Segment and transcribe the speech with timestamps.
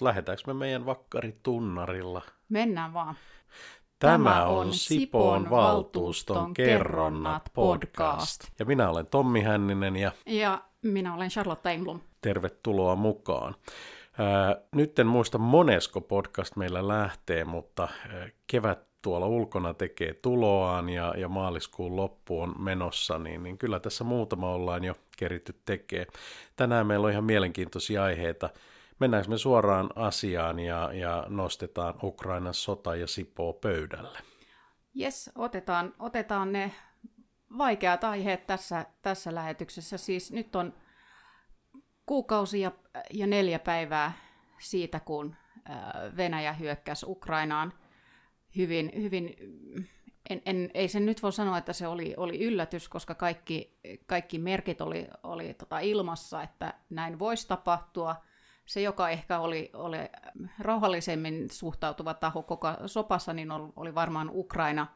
[0.00, 2.22] Lähdetäänkö me meidän vakkaritunnarilla?
[2.48, 3.14] Mennään vaan.
[3.98, 8.44] Tämä on Sipoon valtuuston kerronnat podcast.
[8.58, 10.12] Ja minä olen Tommi Hänninen ja...
[10.26, 12.00] Ja minä olen Charlotte Engblom.
[12.20, 13.54] Tervetuloa mukaan.
[14.18, 17.88] Ää, nyt en muista monesko podcast meillä lähtee, mutta
[18.46, 24.04] kevät tuolla ulkona tekee tuloaan ja, ja maaliskuun loppu on menossa, niin, niin kyllä tässä
[24.04, 26.06] muutama ollaan jo keritty tekee.
[26.56, 28.50] Tänään meillä on ihan mielenkiintoisia aiheita.
[29.00, 34.18] Mennäänkö me suoraan asiaan ja, ja nostetaan Ukrainan sota ja Sipoo pöydälle?
[34.94, 36.72] Jes, otetaan, otetaan ne
[37.58, 39.98] vaikeat aiheet tässä, tässä lähetyksessä.
[39.98, 40.74] Siis nyt on
[42.06, 42.72] kuukausi ja,
[43.12, 44.12] ja neljä päivää
[44.58, 45.36] siitä, kun
[46.16, 47.72] Venäjä hyökkäsi Ukrainaan
[48.56, 49.36] hyvin, hyvin
[50.30, 54.38] en, en, ei sen nyt voi sanoa, että se oli, oli yllätys, koska kaikki, kaikki
[54.38, 58.16] merkit oli, oli tota ilmassa, että näin voisi tapahtua–
[58.66, 59.96] se, joka ehkä oli, oli
[60.58, 64.86] rauhallisemmin suhtautuva taho koko sopassa, niin oli varmaan Ukraina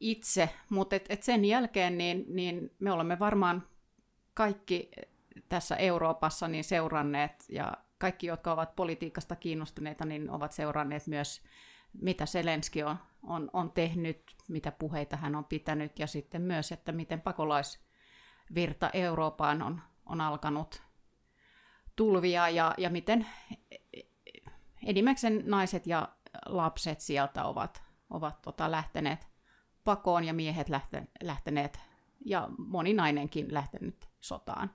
[0.00, 0.50] itse.
[0.70, 3.66] Mutta et, et sen jälkeen niin, niin me olemme varmaan
[4.34, 4.90] kaikki
[5.48, 11.42] tässä Euroopassa niin seuranneet, ja kaikki, jotka ovat politiikasta kiinnostuneita, niin ovat seuranneet myös,
[12.02, 16.92] mitä Selenski on, on, on tehnyt, mitä puheita hän on pitänyt, ja sitten myös, että
[16.92, 20.82] miten pakolaisvirta Eurooppaan on, on alkanut
[21.96, 23.26] tulvia ja, ja miten
[24.86, 26.08] enimmäkseen naiset ja
[26.46, 29.28] lapset sieltä ovat, ovat tota, lähteneet
[29.84, 31.80] pakoon ja miehet lähte, lähteneet
[32.24, 34.70] ja moni nainenkin lähtenyt sotaan.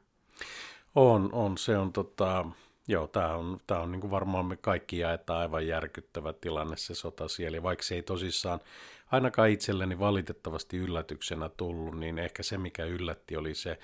[0.95, 1.58] On, on.
[1.58, 2.45] Se on tota,
[2.88, 7.28] joo, tämä on, tää on niin varmaan me kaikki jaetaan aivan järkyttävä tilanne se sota
[7.28, 7.64] siellä.
[7.64, 8.59] Vaikka se ei tosissaan
[9.11, 13.80] ainakaan itselleni valitettavasti yllätyksenä tullut, niin ehkä se mikä yllätti oli se,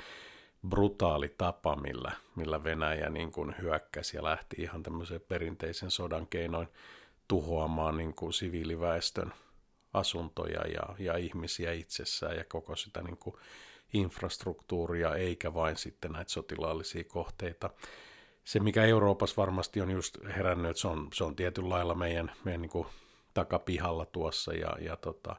[0.70, 6.68] brutaali tapa, millä, millä Venäjä niin kuin hyökkäsi ja lähti ihan tämmöisen perinteisen sodan keinoin
[7.28, 9.34] tuhoamaan niin kuin siviiliväestön
[9.94, 13.36] asuntoja ja, ja ihmisiä itsessään ja koko sitä niin kuin
[13.94, 17.70] infrastruktuuria, eikä vain sitten näitä sotilaallisia kohteita.
[18.44, 22.62] Se, mikä Euroopassa varmasti on just herännyt, se on, se on tietyllä lailla meidän, meidän
[22.62, 22.88] niin kuin
[23.34, 25.36] takapihalla tuossa ja, ja tota,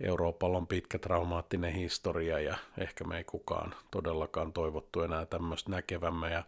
[0.00, 6.30] Euroopalla on pitkä traumaattinen historia ja ehkä me ei kukaan todellakaan toivottu enää tämmöistä näkevämme.
[6.30, 6.44] Ja,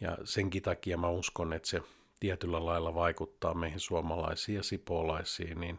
[0.00, 1.82] ja senkin takia mä uskon, että se
[2.20, 5.78] tietyllä lailla vaikuttaa meihin suomalaisiin ja sipoolaisiin, niin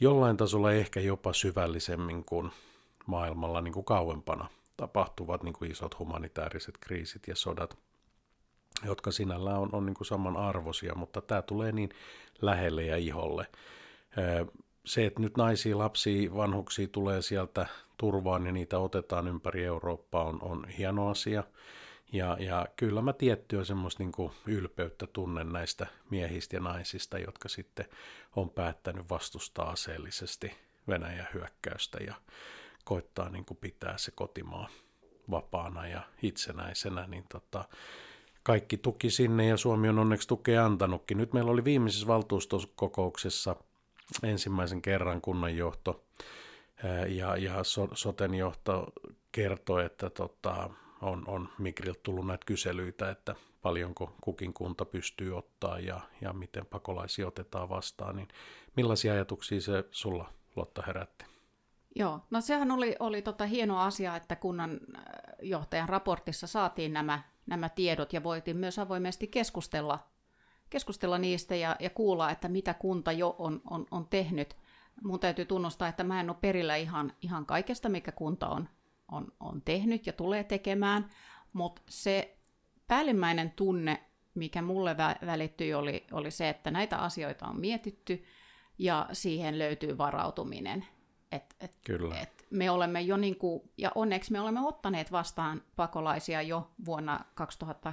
[0.00, 2.50] jollain tasolla ehkä jopa syvällisemmin kuin
[3.06, 7.78] maailmalla niin kuin kauempana tapahtuvat niin kuin isot humanitaariset kriisit ja sodat,
[8.84, 11.90] jotka sinällään on, on niin kuin samanarvoisia, mutta tämä tulee niin
[12.42, 13.46] lähelle ja iholle
[14.84, 17.66] se, että nyt naisia, lapsia, vanhuksia tulee sieltä
[17.96, 21.44] turvaan ja niitä otetaan ympäri Eurooppaa on, on hieno asia.
[22.12, 27.86] Ja, ja kyllä mä tiettyä semmoista niin ylpeyttä tunnen näistä miehistä ja naisista, jotka sitten
[28.36, 30.52] on päättänyt vastustaa aseellisesti
[30.88, 32.14] Venäjän hyökkäystä ja
[32.84, 34.68] koittaa niin kuin pitää se kotimaa
[35.30, 37.64] vapaana ja itsenäisenä, niin tota,
[38.42, 41.18] kaikki tuki sinne ja Suomi on onneksi tukea antanutkin.
[41.18, 43.56] Nyt meillä oli viimeisessä valtuustokokouksessa–
[44.22, 46.04] ensimmäisen kerran kunnanjohto
[47.08, 47.54] ja, ja
[47.94, 48.86] soten johto
[49.32, 50.70] kertoi, että tota,
[51.02, 56.66] on, on Migriltä tullut näitä kyselyitä, että paljonko kukin kunta pystyy ottaa ja, ja miten
[56.66, 58.28] pakolaisia otetaan vastaan, niin
[58.76, 61.24] millaisia ajatuksia se sulla Lotta herätti?
[61.94, 64.80] Joo, no sehän oli, oli tota hieno asia, että kunnan
[65.42, 69.98] johtajan raportissa saatiin nämä, nämä tiedot ja voitiin myös avoimesti keskustella
[70.70, 74.56] keskustella niistä ja, ja kuulla, että mitä kunta jo on, on, on tehnyt.
[75.02, 78.68] Mun täytyy tunnustaa, että mä en ole perillä ihan, ihan kaikesta, mikä kunta on,
[79.08, 81.10] on, on tehnyt ja tulee tekemään,
[81.52, 82.38] mutta se
[82.86, 84.02] päällimmäinen tunne,
[84.34, 88.24] mikä mulle vä- välittyi, oli, oli se, että näitä asioita on mietitty
[88.78, 90.86] ja siihen löytyy varautuminen.
[91.32, 92.20] Et, et, Kyllä.
[92.20, 97.24] Et me olemme jo niin kuin, ja onneksi me olemme ottaneet vastaan pakolaisia jo vuonna
[97.34, 97.92] 2000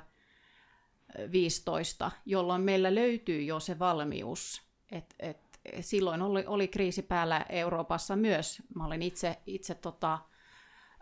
[1.32, 5.38] 15, jolloin meillä löytyy jo se valmius, että et,
[5.80, 8.62] silloin oli, oli kriisi päällä Euroopassa myös.
[8.76, 10.20] Mä olin itse, itse tota,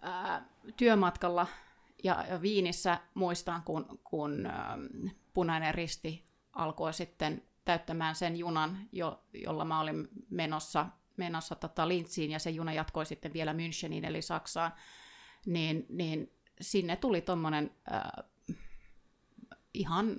[0.02, 0.46] ää,
[0.78, 1.48] työmatkalla
[2.04, 4.78] ja, ja Viinissä muistan, kun, kun ää,
[5.34, 10.86] punainen risti alkoi sitten täyttämään sen junan, jo, jolla mä olin menossa,
[11.18, 14.72] menossa tota Lintsiin, ja se juna jatkoi sitten vielä Müncheniin, eli Saksaan,
[15.46, 16.32] niin, niin
[16.62, 17.72] sinne tuli tuommoinen
[19.74, 20.16] ihan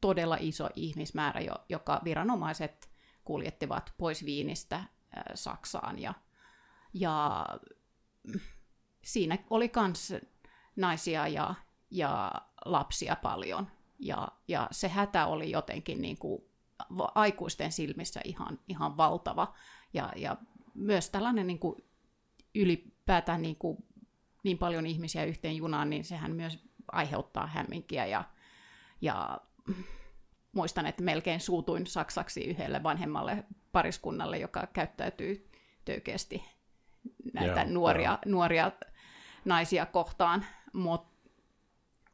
[0.00, 2.90] todella iso ihmismäärä, joka viranomaiset
[3.24, 4.84] kuljettivat pois Viinistä
[5.34, 5.98] Saksaan.
[5.98, 6.14] Ja,
[6.94, 7.46] ja
[9.04, 10.12] siinä oli myös
[10.76, 11.54] naisia ja,
[11.90, 12.32] ja
[12.64, 13.66] lapsia paljon.
[13.98, 16.42] Ja, ja se hätä oli jotenkin niin kuin
[17.14, 19.54] aikuisten silmissä ihan, ihan valtava.
[19.92, 20.36] Ja, ja
[20.74, 21.84] myös tällainen niin kuin
[22.54, 23.84] ylipäätään niin, kuin,
[24.42, 26.58] niin paljon ihmisiä yhteen junaan, niin sehän myös
[26.92, 28.06] aiheuttaa hämminkiä.
[28.06, 28.24] Ja,
[29.04, 29.40] ja
[30.52, 35.50] muistan, että melkein suutuin saksaksi yhdelle vanhemmalle pariskunnalle, joka käyttäytyy
[35.84, 36.44] töykeästi
[37.32, 38.72] näitä Joo, nuoria, nuoria
[39.44, 41.14] naisia kohtaan, mutta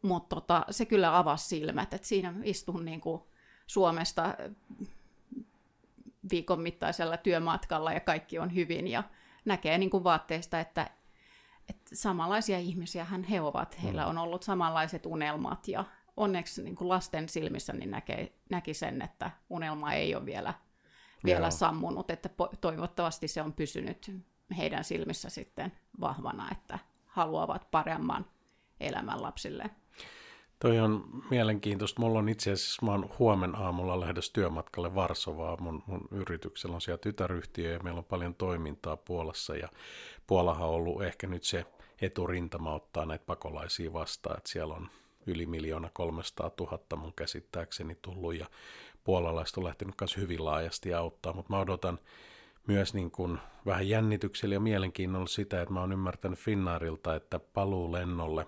[0.02, 3.22] mut tota, se kyllä avasi silmät, että siinä istun niin kuin
[3.66, 4.34] Suomesta
[6.31, 9.02] viikon mittaisella työmatkalla ja kaikki on hyvin ja
[9.44, 10.90] näkee niin kuin vaatteista, että,
[11.69, 13.82] että samanlaisia ihmisiä hän he ovat.
[13.82, 14.08] Heillä mm.
[14.08, 15.84] on ollut samanlaiset unelmat ja
[16.20, 20.55] onneksi niin kuin lasten silmissä niin näkee, näki sen, että unelma ei ole vielä,
[21.25, 22.28] vielä sammunut, että
[22.61, 24.12] toivottavasti se on pysynyt
[24.56, 28.26] heidän silmissä sitten vahvana, että haluavat paremman
[28.81, 29.70] elämän lapsille.
[30.58, 32.00] Toi on mielenkiintoista.
[32.00, 35.56] Mulla on itse asiassa, mä oon huomen aamulla lähdössä työmatkalle Varsovaa.
[35.61, 39.56] Mun, mun yrityksellä on siellä tytäryhtiö ja meillä on paljon toimintaa Puolassa.
[39.56, 39.69] Ja
[40.26, 41.64] Puolahan on ollut ehkä nyt se
[42.00, 44.37] eturintama ottaa näitä pakolaisia vastaan.
[44.38, 44.88] Että siellä on
[45.31, 48.47] yli miljoona 300 000 mun käsittääkseni tullut ja
[49.05, 51.32] puolalaiset on lähtenyt myös hyvin laajasti auttaa.
[51.32, 51.99] Mutta mä odotan
[52.67, 57.93] myös niin kuin vähän jännityksellä ja mielenkiinnolla sitä, että mä oon ymmärtänyt Finnaarilta, että paluu
[57.93, 58.47] lennolle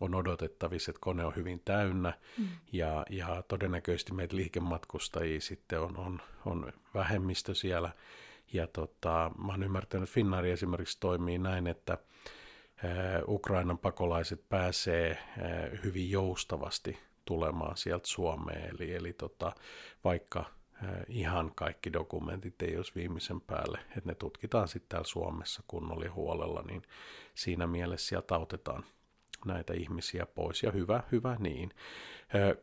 [0.00, 2.46] on odotettavissa, että kone on hyvin täynnä mm.
[2.72, 7.90] ja, ja todennäköisesti meitä liikematkustajia sitten on, on, on vähemmistö siellä.
[8.52, 11.98] Ja tota, mä oon ymmärtänyt, että Finnaari esimerkiksi toimii näin, että
[13.28, 15.18] Ukrainan pakolaiset pääsee
[15.84, 18.74] hyvin joustavasti tulemaan sieltä Suomeen.
[18.74, 19.52] Eli, eli tota,
[20.04, 20.44] vaikka
[21.08, 26.12] ihan kaikki dokumentit ei olisi viimeisen päälle, että ne tutkitaan sitten täällä Suomessa kunnolla ja
[26.12, 26.82] huolella, niin
[27.34, 28.84] siinä mielessä sieltä autetaan
[29.44, 31.70] näitä ihmisiä pois, ja hyvä, hyvä niin.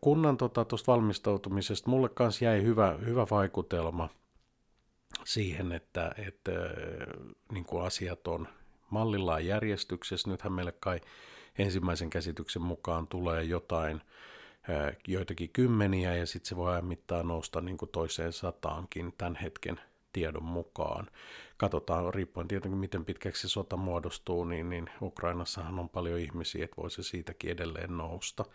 [0.02, 4.10] Kunnan tuosta tota, valmistautumisesta mulle kanssa jäi hyvä, hyvä vaikutelma
[5.26, 6.52] siihen, että, että
[7.52, 8.48] niin kuin asiat on
[8.90, 10.30] mallillaan järjestyksessä.
[10.30, 11.02] Nythän meille kai
[11.58, 14.02] ensimmäisen käsityksen mukaan tulee jotain
[15.08, 19.80] joitakin kymmeniä ja sitten se voi ajan mittaan nousta niin kuin toiseen sataankin tämän hetken
[20.14, 21.08] tiedon mukaan.
[21.58, 26.82] Katsotaan, riippuen tietenkin miten pitkäksi se sota muodostuu, niin, niin Ukrainassahan on paljon ihmisiä, että
[26.82, 28.46] voi se siitäkin edelleen nousta.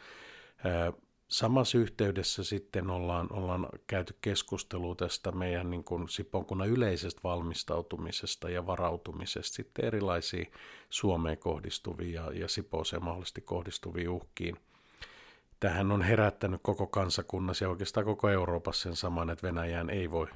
[1.32, 8.66] Samassa yhteydessä sitten ollaan, ollaan käyty keskustelua tästä meidän niin kuin Siponkunnan yleisestä valmistautumisesta ja
[8.66, 10.52] varautumisesta sitten erilaisiin
[10.90, 14.56] Suomeen kohdistuvia ja, ja Sipooseen mahdollisesti kohdistuviin uhkiin–
[15.62, 20.26] Tähän on herättänyt koko kansakunnassa ja oikeastaan koko Euroopassa sen saman, että Venäjään ei voi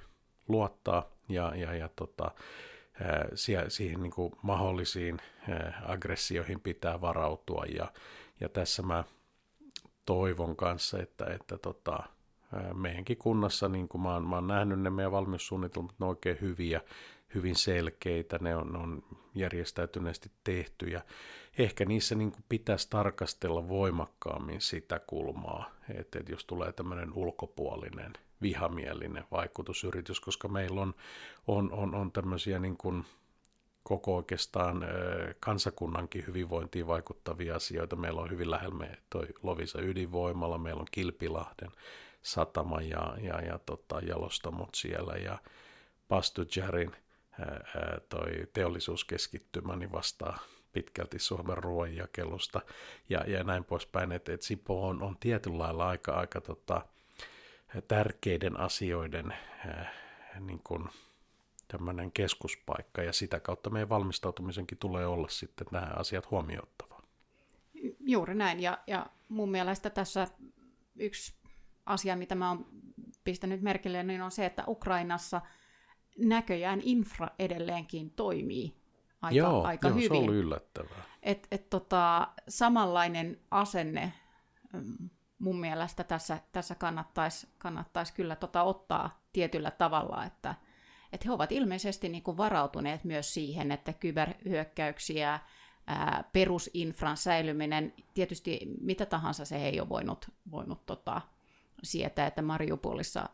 [0.48, 2.30] luottaa ja, ja, ja tota,
[3.68, 5.18] siihen niin kuin mahdollisiin
[5.84, 7.64] aggressioihin pitää varautua.
[7.74, 7.92] Ja,
[8.40, 9.04] ja tässä mä
[10.06, 11.98] toivon kanssa, että, että tota,
[12.74, 16.38] meidänkin kunnassa, niin kuin mä oon, mä oon nähnyt ne meidän valmiussuunnitelmat, ne on oikein
[16.40, 16.80] hyviä,
[17.34, 19.02] hyvin selkeitä, ne on, ne on
[19.34, 21.00] järjestäytyneesti tehty ja
[21.58, 28.12] ehkä niissä niin kuin pitäisi tarkastella voimakkaammin sitä kulmaa, että, että jos tulee tämmöinen ulkopuolinen
[28.42, 30.94] vihamielinen vaikutusyritys, koska meillä on,
[31.46, 33.04] on, on, on tämmöisiä niin kuin
[33.88, 34.84] koko oikeastaan
[35.40, 37.96] kansakunnankin hyvinvointiin vaikuttavia asioita.
[37.96, 41.70] Meillä on hyvin lähellä toi Lovisa ydinvoimalla, meillä on Kilpilahden
[42.22, 45.38] satama ja, ja, ja tota, jalostamot siellä ja
[46.08, 46.96] Pastujarin
[48.08, 50.38] toi teollisuuskeskittymä niin vastaa
[50.72, 52.60] pitkälti Suomen ruoanjakelusta
[53.08, 56.86] ja, ja näin poispäin, että, että Sipo on, on tietyllä lailla aika, aika tota,
[57.88, 59.32] tärkeiden asioiden
[59.68, 59.90] äh,
[60.40, 60.88] niin kuin,
[61.68, 67.02] tämmöinen keskuspaikka ja sitä kautta meidän valmistautumisenkin tulee olla sitten nämä asiat huomioittavaa.
[68.00, 70.28] Juuri näin ja, ja mun mielestä tässä
[70.96, 71.34] yksi
[71.86, 72.66] asia, mitä mä oon
[73.24, 75.40] pistänyt merkille, niin on se, että Ukrainassa
[76.18, 78.76] näköjään infra edelleenkin toimii
[79.22, 80.08] aika, joo, aika joo, hyvin.
[80.08, 81.02] se oli yllättävää.
[81.22, 84.12] Et, et tota, samanlainen asenne
[84.72, 90.54] mm, mun mielestä tässä, tässä kannattaisi kannattais kyllä tota ottaa tietyllä tavalla, että
[91.16, 95.40] et he ovat ilmeisesti niin kuin varautuneet myös siihen, että kyberhyökkäyksiä,
[95.86, 101.20] ää, perusinfran säilyminen, tietysti mitä tahansa se ei ole voinut, voinut tota,
[101.82, 103.28] sietää, että Mariupolissa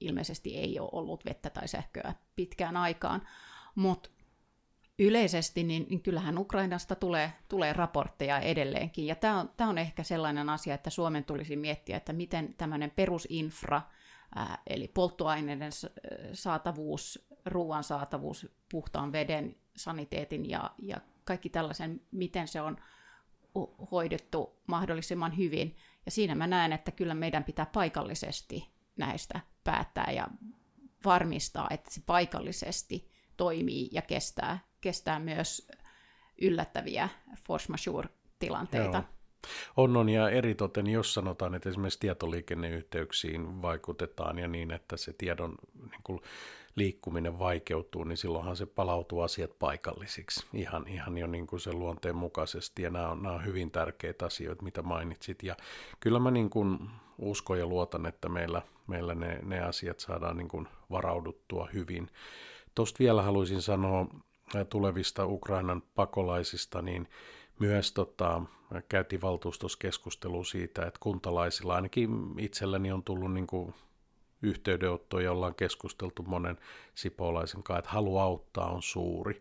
[0.00, 3.22] ilmeisesti ei ole ollut vettä tai sähköä pitkään aikaan,
[3.74, 4.10] mutta
[4.98, 9.06] yleisesti, niin, niin kyllähän Ukrainasta tulee, tulee raportteja edelleenkin.
[9.06, 13.82] Ja tämä on, on ehkä sellainen asia, että Suomen tulisi miettiä, että miten tämmöinen perusinfra,
[14.66, 15.70] eli polttoaineiden
[16.32, 22.76] saatavuus, ruoan saatavuus, puhtaan veden, saniteetin ja, ja kaikki tällaisen, miten se on
[23.90, 25.76] hoidettu mahdollisimman hyvin.
[26.04, 30.28] Ja siinä mä näen, että kyllä meidän pitää paikallisesti näistä päättää ja
[31.04, 35.68] varmistaa, että se paikallisesti toimii ja kestää, kestää myös
[36.40, 37.08] yllättäviä
[37.46, 38.98] force majeure-tilanteita.
[38.98, 39.14] Joo.
[39.76, 45.54] On, on, ja eritoten jos sanotaan, että esimerkiksi tietoliikenneyhteyksiin vaikutetaan ja niin, että se tiedon
[45.90, 46.20] niin kuin,
[46.76, 52.16] liikkuminen vaikeutuu, niin silloinhan se palautuu asiat paikallisiksi ihan, ihan jo niin kuin sen luonteen
[52.16, 52.82] mukaisesti.
[52.82, 55.42] Ja nämä on, nämä on hyvin tärkeitä asioita, mitä mainitsit.
[55.42, 55.56] Ja
[56.00, 56.78] kyllä mä niin kuin
[57.18, 62.10] uskon ja luotan, että meillä, meillä ne, ne asiat saadaan niin kuin varauduttua hyvin.
[62.74, 64.06] Tuosta vielä haluaisin sanoa
[64.68, 67.08] tulevista Ukrainan pakolaisista, niin
[67.58, 68.42] myös tota,
[68.88, 73.74] käytiin valtuustossa keskustelua siitä, että kuntalaisilla ainakin itselläni on tullut niin kuin
[74.42, 76.58] yhteydenottoja, jolla on keskusteltu monen
[76.94, 79.40] sipolaisen kanssa, että halu auttaa on suuri.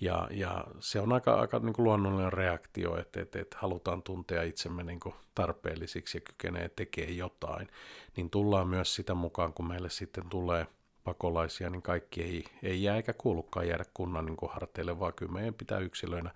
[0.00, 4.42] Ja, ja se on aika, aika niin kuin luonnollinen reaktio, että, että, että halutaan tuntea
[4.42, 7.68] itsemme niin kuin tarpeellisiksi ja kykenee tekemään jotain.
[8.16, 10.66] Niin tullaan myös sitä mukaan, kun meille sitten tulee
[11.04, 15.32] pakolaisia, niin kaikki ei, ei jää eikä kuulukaan jäädä kunnan niin kuin harteille, vaan kyllä
[15.32, 16.30] meidän pitää yksilöinä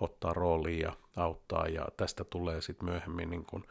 [0.00, 1.66] ottaa rooliin ja auttaa.
[1.66, 3.64] Ja tästä tulee sitten myöhemmin niin kuin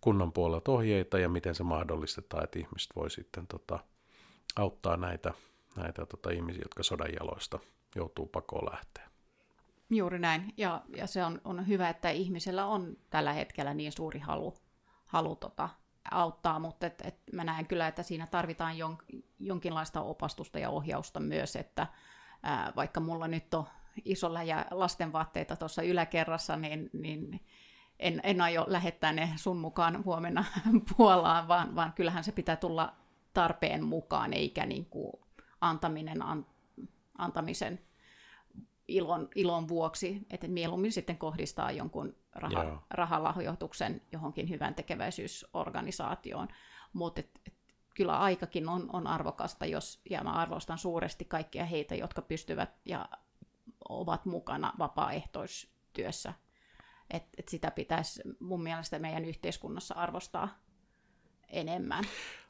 [0.00, 3.78] kunnan puolelta ohjeita ja miten se mahdollistetaan, että ihmiset voi sitten tota,
[4.56, 5.32] auttaa näitä,
[5.76, 7.58] näitä tota, ihmisiä, jotka sodan jaloista
[7.94, 9.06] joutuu pakoon lähteä.
[9.90, 10.54] Juuri näin.
[10.56, 14.54] Ja, ja se on, on hyvä, että ihmisellä on tällä hetkellä niin suuri halu,
[15.06, 15.68] halu tota,
[16.10, 18.98] auttaa, mutta et, et mä näen kyllä, että siinä tarvitaan jon,
[19.38, 21.86] jonkinlaista opastusta ja ohjausta myös, että
[22.42, 23.64] ää, vaikka mulla nyt on
[24.04, 27.40] iso läjä lastenvaatteita tuossa yläkerrassa, niin, niin
[27.98, 30.44] en, en aio lähettää ne sun mukaan huomenna
[30.96, 32.92] Puolaan, vaan, vaan kyllähän se pitää tulla
[33.34, 35.12] tarpeen mukaan, eikä niin kuin
[35.60, 36.46] antaminen an,
[37.18, 37.80] antamisen
[38.88, 46.48] ilon, ilon vuoksi, että mieluummin sitten kohdistaa jonkun raha, rahalahjoituksen johonkin hyvän tekeväisyysorganisaatioon.
[46.92, 47.22] Mutta
[47.94, 53.08] kyllä aikakin on, on arvokasta, jos, ja mä arvostan suuresti kaikkia heitä, jotka pystyvät ja
[53.88, 56.34] ovat mukana vapaaehtoistyössä
[57.10, 60.48] että et sitä pitäisi mun mielestä meidän yhteiskunnassa arvostaa
[61.48, 62.04] enemmän.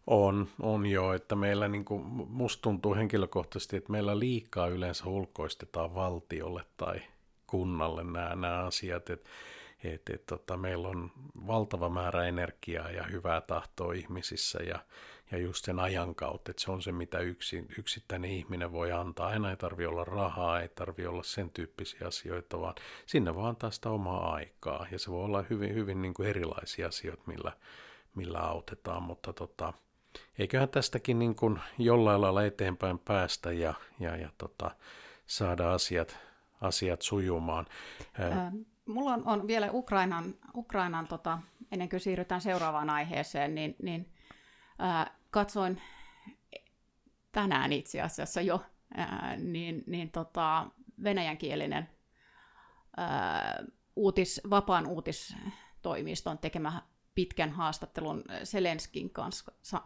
[0.07, 5.95] On, on jo, että meillä niin kuin, musta tuntuu henkilökohtaisesti, että meillä liikaa yleensä ulkoistetaan
[5.95, 7.03] valtiolle tai
[7.47, 9.31] kunnalle nämä, nämä asiat, että
[9.85, 11.11] et, et, tota, meillä on
[11.47, 14.79] valtava määrä energiaa ja hyvää tahtoa ihmisissä ja,
[15.31, 19.29] ja just sen ajan kautta, että se on se, mitä yksi, yksittäinen ihminen voi antaa.
[19.29, 22.75] Aina ei tarvi olla rahaa, ei tarvi olla sen tyyppisiä asioita, vaan
[23.07, 24.87] sinne vaan tästä omaa aikaa.
[24.91, 27.53] Ja se voi olla hyvin, hyvin niin kuin erilaisia asioita, millä,
[28.15, 29.73] millä autetaan, mutta tota,
[30.39, 34.71] eiköhän tästäkin niin kuin jollain lailla eteenpäin päästä ja, ja, ja tota,
[35.27, 36.19] saada asiat,
[36.61, 37.67] asiat sujumaan.
[38.87, 41.39] Mulla on, on vielä Ukrainan, Ukrainan tota,
[41.73, 44.16] ennen kuin siirrytään seuraavaan aiheeseen, niin, niin
[44.79, 45.83] ää, katsoin
[47.33, 48.63] tänään itse asiassa jo
[48.95, 50.71] ää, niin, niin tota,
[51.03, 51.89] venäjänkielinen
[52.97, 53.65] ää,
[53.97, 56.83] uutis, vapaan uutistoimiston tekemä
[57.15, 59.11] pitkän haastattelun Selenskin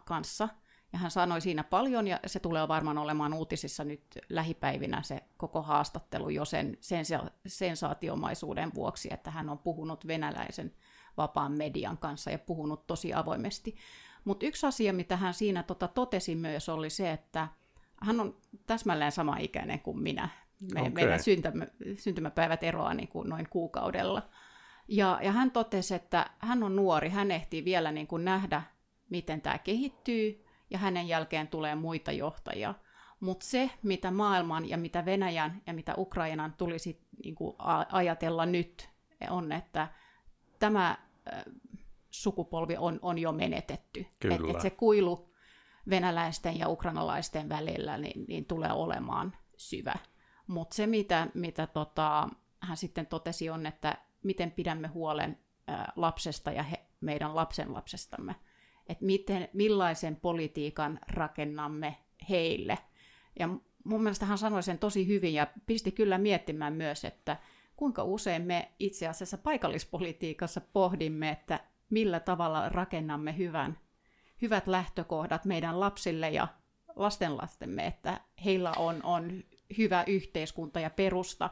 [0.05, 0.49] kanssa.
[0.93, 5.61] Ja hän sanoi siinä paljon, ja se tulee varmaan olemaan uutisissa nyt lähipäivinä se koko
[5.61, 6.77] haastattelu jo sen
[7.47, 10.73] sensaatiomaisuuden vuoksi, että hän on puhunut venäläisen
[11.17, 13.75] vapaan median kanssa ja puhunut tosi avoimesti.
[14.25, 17.47] Mutta yksi asia, mitä hän siinä tota totesi myös, oli se, että
[18.01, 18.37] hän on
[18.67, 20.29] täsmälleen sama ikäinen kuin minä.
[20.73, 20.91] Me, okay.
[20.91, 24.29] Meidän syntymä, syntymäpäivät eroaa niin kuin noin kuukaudella.
[24.87, 28.61] Ja, ja hän totesi, että hän on nuori, hän ehtii vielä niin kuin nähdä,
[29.09, 32.73] miten tämä kehittyy, ja hänen jälkeen tulee muita johtajia.
[33.19, 37.55] Mutta se, mitä maailman ja mitä Venäjän ja mitä Ukrainan tulisi niin kuin
[37.91, 38.89] ajatella nyt,
[39.29, 39.87] on, että
[40.59, 40.97] tämä
[42.11, 44.05] sukupolvi on, on jo menetetty.
[44.23, 45.31] Että et se kuilu
[45.89, 49.95] venäläisten ja ukrainalaisten välillä niin, niin tulee olemaan syvä.
[50.47, 55.39] Mutta se, mitä, mitä tota, hän sitten totesi, on, että miten pidämme huolen
[55.95, 58.35] lapsesta ja he, meidän lapsen lapsestamme.
[58.87, 61.97] Että miten, millaisen politiikan rakennamme
[62.29, 62.77] heille.
[63.39, 63.47] Ja
[63.83, 67.37] mun mielestä hän sanoi sen tosi hyvin ja pisti kyllä miettimään myös, että
[67.75, 71.59] kuinka usein me itse asiassa paikallispolitiikassa pohdimme, että
[71.91, 73.77] millä tavalla rakennamme hyvän,
[74.41, 76.47] hyvät lähtökohdat meidän lapsille ja
[76.95, 79.43] lastenlastemme, että heillä on, on
[79.77, 81.49] hyvä yhteiskunta ja perusta.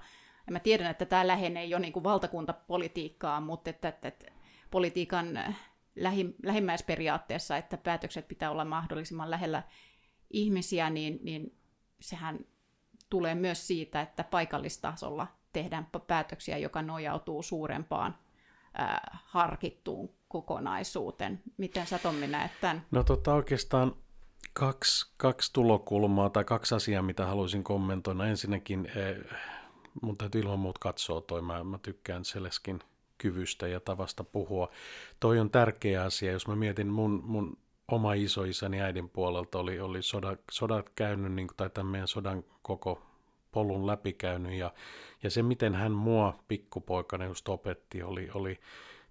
[0.47, 4.25] Ja mä tiedän, että tämä lähenee jo niin kuin valtakuntapolitiikkaa, mutta että, että, että
[4.71, 5.39] politiikan
[5.95, 9.63] lähi, lähimmäisperiaatteessa, että päätökset pitää olla mahdollisimman lähellä
[10.29, 11.57] ihmisiä, niin, niin
[11.99, 12.39] sehän
[13.09, 18.15] tulee myös siitä, että paikallistasolla tehdään päätöksiä, joka nojautuu suurempaan
[18.73, 21.41] ää, harkittuun kokonaisuuteen.
[21.57, 22.85] Miten sä Tommi näet tämän?
[22.91, 23.95] No tota oikeastaan
[24.53, 28.25] kaksi, kaksi tulokulmaa tai kaksi asiaa, mitä haluaisin kommentoida.
[28.25, 29.37] Ensinnäkin eh,
[30.01, 32.79] mun täytyy ilman muuta katsoa toi, mä, mä tykkään Seleskin
[33.17, 34.69] kyvystä ja tavasta puhua.
[35.19, 37.57] Toi on tärkeä asia, jos mä mietin mun, mun
[37.87, 43.08] oma isoisäni äidin puolelta oli, oli sodat, sodat käynyt, niin, tai tämän meidän sodan koko
[43.51, 44.73] polun läpikäynyt, ja,
[45.23, 48.59] ja se, miten hän mua pikkupoikana just opetti, oli, oli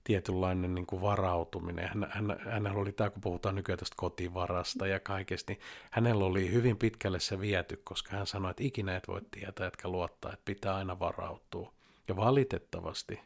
[0.04, 1.88] tietynlainen niin kuin varautuminen.
[1.88, 6.52] Hän, hän, hänellä oli tämä, kun puhutaan nykyään tästä kotivarasta ja kaikesta, niin hänellä oli
[6.52, 10.44] hyvin pitkälle se viety, koska hän sanoi, että ikinä et voi tietää, etkä luottaa, että
[10.44, 11.72] pitää aina varautua.
[12.08, 13.20] Ja valitettavasti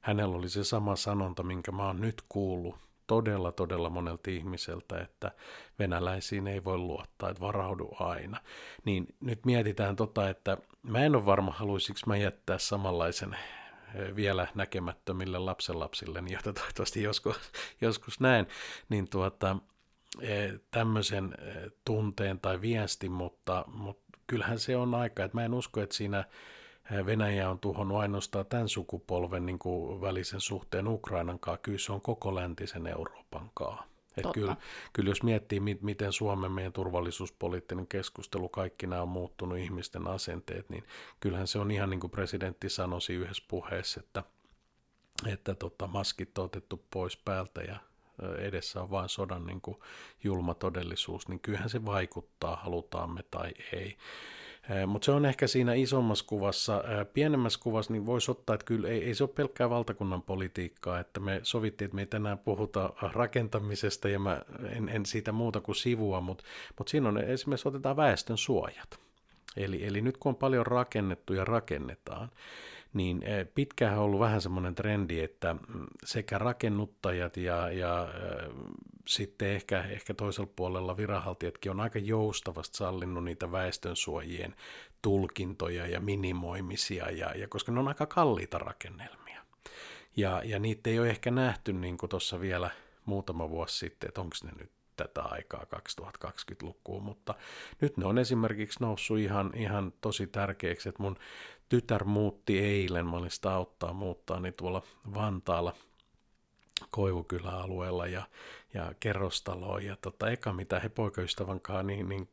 [0.00, 2.74] hänellä oli se sama sanonta, minkä mä oon nyt kuullut
[3.12, 5.30] todella, todella monelta ihmiseltä, että
[5.78, 8.40] venäläisiin ei voi luottaa, että varaudu aina.
[8.84, 13.36] Niin nyt mietitään tota, että mä en ole varma, haluaisinko mä jättää samanlaisen
[14.16, 17.36] vielä näkemättömille lapsenlapsille, joita toivottavasti joskus,
[17.80, 18.46] joskus näen,
[18.88, 19.56] niin tuota,
[20.70, 21.34] tämmöisen
[21.84, 26.24] tunteen tai viestin, mutta, mutta kyllähän se on aika, että mä en usko, että siinä
[27.06, 32.00] Venäjä on tuhonnut ainoastaan tämän sukupolven niin kuin välisen suhteen Ukrainan kanssa, kyllä se on
[32.00, 33.84] koko läntisen Euroopan kanssa.
[34.16, 34.56] Et kyllä,
[34.92, 40.84] kyllä jos miettii, miten Suomen meidän turvallisuuspoliittinen keskustelu, kaikki nämä on muuttunut ihmisten asenteet, niin
[41.20, 44.22] kyllähän se on ihan niin kuin presidentti sanoisi yhdessä puheessa, että,
[45.26, 47.76] että tota, maskit on otettu pois päältä ja
[48.38, 49.76] edessä on vain sodan niin kuin
[50.24, 53.96] julma todellisuus, niin kyllähän se vaikuttaa, halutaamme tai ei.
[54.86, 56.84] Mutta se on ehkä siinä isommassa kuvassa.
[57.12, 61.20] Pienemmässä kuvassa niin voisi ottaa, että kyllä ei, ei se ole pelkkää valtakunnan politiikkaa, että
[61.20, 65.76] me sovittiin, että me ei tänään puhuta rakentamisesta ja mä en, en siitä muuta kuin
[65.76, 66.44] sivua, mutta,
[66.78, 68.98] mutta siinä on esimerkiksi otetaan väestön suojat.
[69.56, 72.30] Eli, eli nyt kun on paljon rakennettu ja rakennetaan,
[72.92, 78.48] niin eh, pitkään on ollut vähän semmoinen trendi, että mm, sekä rakennuttajat ja, ja eh,
[79.08, 84.54] sitten ehkä, ehkä toisella puolella viranhaltijatkin on aika joustavasti sallinnut niitä väestönsuojien
[85.02, 89.42] tulkintoja ja minimoimisia, ja, ja koska ne on aika kalliita rakennelmia.
[90.16, 92.70] Ja, ja niitä ei ole ehkä nähty niin kuin tuossa vielä
[93.04, 97.34] muutama vuosi sitten, että onko ne nyt tätä aikaa 2020-lukuun, mutta
[97.80, 101.16] nyt ne on esimerkiksi noussut ihan, ihan tosi tärkeäksi, että mun
[101.72, 104.82] tytär muutti eilen, mä olin sitä auttaa muuttaa, niin tuolla
[105.14, 105.74] Vantaalla
[106.90, 108.22] Koivukylä-alueella ja,
[108.74, 109.84] ja kerrostaloon.
[109.84, 112.28] Ja tota, eka mitä he poikaystävän kanssa, niin, niin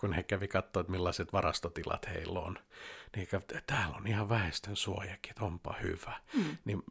[0.00, 2.58] kun he kävi katsoa, että millaiset varastotilat heillä on,
[3.16, 6.20] niin että täällä on ihan väestön suojakin, että onpa hyvä.
[6.36, 6.56] Mm.
[6.64, 6.82] Niin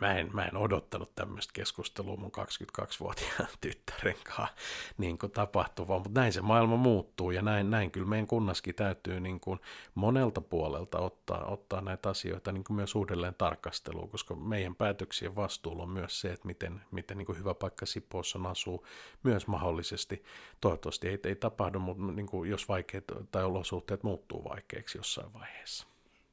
[0.00, 4.54] mä en, mä en odottanut tämmöistä keskustelua mun 22-vuotiaan tyttären kanssa
[4.98, 9.20] niin kuin tapahtuvaa, mutta näin se maailma muuttuu ja näin, näin kyllä meidän kunnaskin täytyy
[9.20, 9.60] niin kuin
[9.94, 15.82] monelta puolelta ottaa, ottaa näitä asioita niin kuin myös uudelleen tarkasteluun, koska meidän päätöksien vastuulla
[15.82, 18.86] on myös se, että miten, miten niin kuin hyvä paikka Sipoossa asuu
[19.22, 20.22] myös mahdollisesti.
[20.60, 25.67] Toivottavasti ei, ei tapahdu, mutta niin kuin jos vaikeat tai olosuhteet muuttuu vaikeiksi jossain vaiheessa.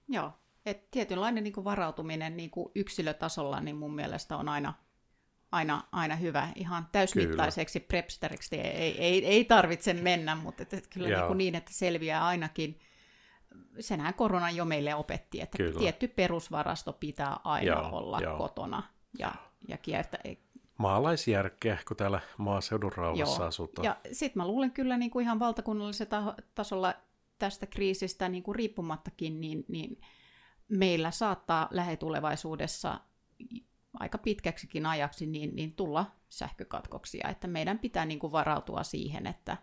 [0.08, 0.32] Joo,
[0.66, 4.74] et tietynlainen niin kuin varautuminen niin kuin yksilötasolla niin mun mielestä on aina,
[5.52, 6.50] aina, aina hyvä.
[6.56, 7.88] Ihan täysmittaiseksi kyllä.
[7.88, 12.26] prepsteriksi ei, ei, ei tarvitse mennä, mutta et, et kyllä niin, kuin niin, että selviää
[12.26, 12.80] ainakin.
[13.80, 15.80] Senhän korona jo meille opetti, että kyllä.
[15.80, 18.38] tietty perusvarasto pitää aina joo, olla joo.
[18.38, 18.84] kotona
[19.20, 19.32] ja,
[19.68, 20.22] ja kiertää,
[20.78, 23.48] maalaisjärkeä, kun täällä maaseudun rauhassa Joo.
[23.48, 23.86] asutaan.
[23.86, 26.94] Ja sitten mä luulen kyllä niin kuin ihan valtakunnallisella tasolla
[27.40, 30.02] tästä kriisistä niin kuin riippumattakin, niin, niin
[30.68, 33.00] meillä saattaa lähetulevaisuudessa
[34.00, 39.58] aika pitkäksikin ajaksi niin, niin tulla sähkökatkoksia, että meidän pitää niin kuin varautua siihen, että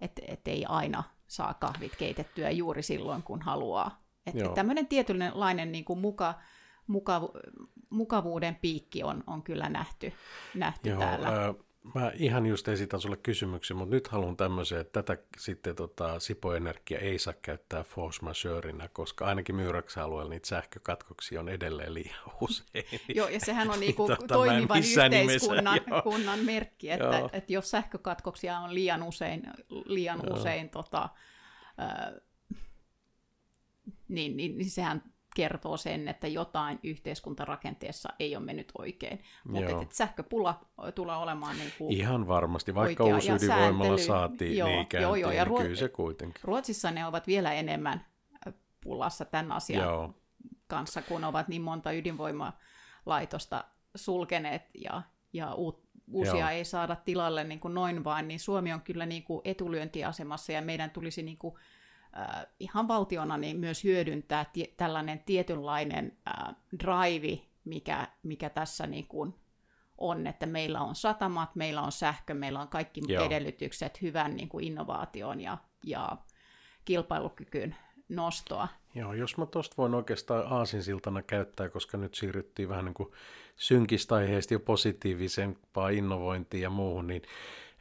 [0.00, 4.02] et, et ei aina saa kahvit keitettyä juuri silloin, kun haluaa.
[4.26, 6.34] Että tämmöinen tietynlainen niin kuin muka,
[6.86, 7.32] mukavu,
[7.90, 10.12] mukavuuden piikki on, on kyllä nähty,
[10.54, 11.28] nähty Joo, täällä.
[11.28, 11.54] Ää,
[11.94, 16.54] mä ihan just esitän sulle kysymyksen, mutta nyt haluan tämmöisen, että tätä sitten tota, Sipo
[16.54, 22.20] Energia ei saa käyttää force majeureina, koska ainakin Myyräksen alueella niitä sähkökatkoksia on edelleen liian
[22.40, 22.84] usein.
[23.14, 28.74] Joo, ja sehän on niinku tota, toimivan yhteiskunnan kunnan merkki, että, että jos sähkökatkoksia on
[28.74, 29.42] liian usein,
[29.84, 31.08] liian usein tota,
[31.80, 32.14] äh,
[34.08, 35.02] niin, niin, niin sehän
[35.34, 39.20] kertoo sen, että jotain yhteiskuntarakenteessa ei ole mennyt oikein.
[39.48, 40.60] Mutta että sähköpula
[40.94, 45.44] tulee olemaan niin kuin Ihan varmasti, vaikka uusi ydinvoimalla saatiin joo, niin joo, joo, ja
[45.44, 46.40] niin kyllä se kuitenkin.
[46.44, 48.06] Ruotsissa ne ovat vielä enemmän
[48.80, 50.14] pulassa tämän asian joo.
[50.66, 53.64] kanssa, kun ovat niin monta ydinvoimalaitosta
[53.94, 56.48] sulkeneet ja, ja uut, uusia Joo.
[56.48, 60.62] ei saada tilalle niin kuin noin vaan, niin Suomi on kyllä niin kuin etulyöntiasemassa ja
[60.62, 61.54] meidän tulisi niin kuin
[62.18, 69.06] äh, ihan valtiona niin myös hyödyntää tie, tällainen tietynlainen äh, drive, mikä, mikä tässä niin
[69.06, 69.34] kuin
[69.98, 73.24] on, että meillä on satamat, meillä on sähkö, meillä on kaikki Joo.
[73.24, 76.16] edellytykset hyvän niin kuin innovaation ja, ja
[76.84, 77.76] kilpailukykyyn
[78.10, 78.68] nostoa.
[78.94, 83.12] Joo, jos mä tuosta voin oikeastaan aasinsiltana käyttää, koska nyt siirryttiin vähän niin kuin
[83.56, 87.22] synkistä aiheista jo positiivisempaa innovointiin ja muuhun, niin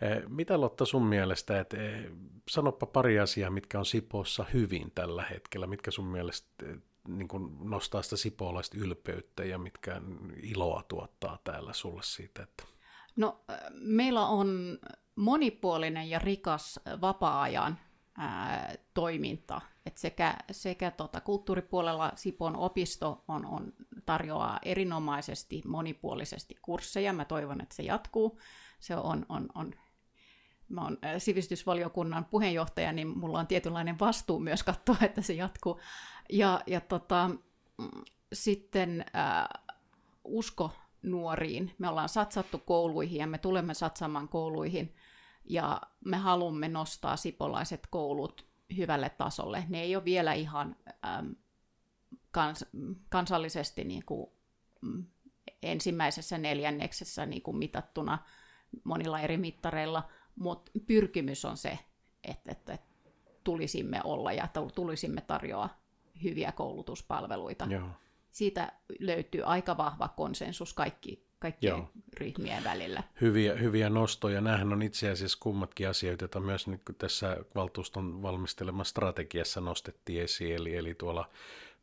[0.02, 2.12] eh, mitä Lotta sun mielestä, että eh,
[2.50, 7.58] sanoppa pari asiaa, mitkä on Sipoossa hyvin tällä hetkellä, mitkä sun mielestä eh, niin kuin
[7.60, 10.02] nostaa sitä sipoolaista ylpeyttä ja mitkä
[10.44, 12.44] iloa tuottaa täällä sulle siitä?
[12.44, 12.64] Että...
[13.16, 14.80] No, meillä on
[15.16, 17.80] monipuolinen ja rikas vapaa-ajan
[18.18, 19.62] ää, toiminta.
[19.90, 23.74] Et sekä sekä tota, kulttuuripuolella Sipon opisto on, on,
[24.06, 27.14] tarjoaa erinomaisesti monipuolisesti kursseja.
[27.14, 28.40] Mä toivon, että se jatkuu.
[28.80, 29.74] Se on, on, on
[30.70, 35.80] mä oon sivistysvaliokunnan puheenjohtaja, niin mulla on tietynlainen vastuu myös katsoa, että se jatkuu.
[36.30, 37.30] Ja, ja tota,
[37.78, 39.48] mm, sitten äh,
[40.24, 40.72] usko
[41.02, 41.76] nuoriin.
[41.78, 44.96] Me ollaan satsattu kouluihin ja me tulemme satsaamaan kouluihin
[45.46, 49.64] ja me haluamme nostaa sipolaiset koulut hyvälle tasolle.
[49.70, 51.28] Ne ei ole vielä ihan ähm,
[52.32, 52.66] kans,
[53.10, 54.32] kansallisesti niin kuin,
[54.82, 55.06] mm,
[55.64, 58.18] ensimmäisessä neljänneksessä niin kuin mitattuna
[58.84, 61.80] monilla eri mittareilla, mutta pyrkimys on se,
[62.24, 62.78] että, että
[63.44, 65.70] tulisimme olla ja tulisimme tarjoa
[66.24, 67.66] hyviä koulutuspalveluita.
[67.66, 67.90] Joo.
[68.32, 71.90] Siitä löytyy aika vahva konsensus kaikki, kaikkien Joo.
[72.18, 73.04] ryhmien välillä.
[73.22, 74.42] Hyviä, hyviä nostoja.
[74.42, 80.56] Nämähän on itse asiassa kummatkin asioita, joita myös niin tässä valtuuston valmistelemassa strategiassa nostettiin esiin.
[80.56, 81.30] Eli, eli tuolla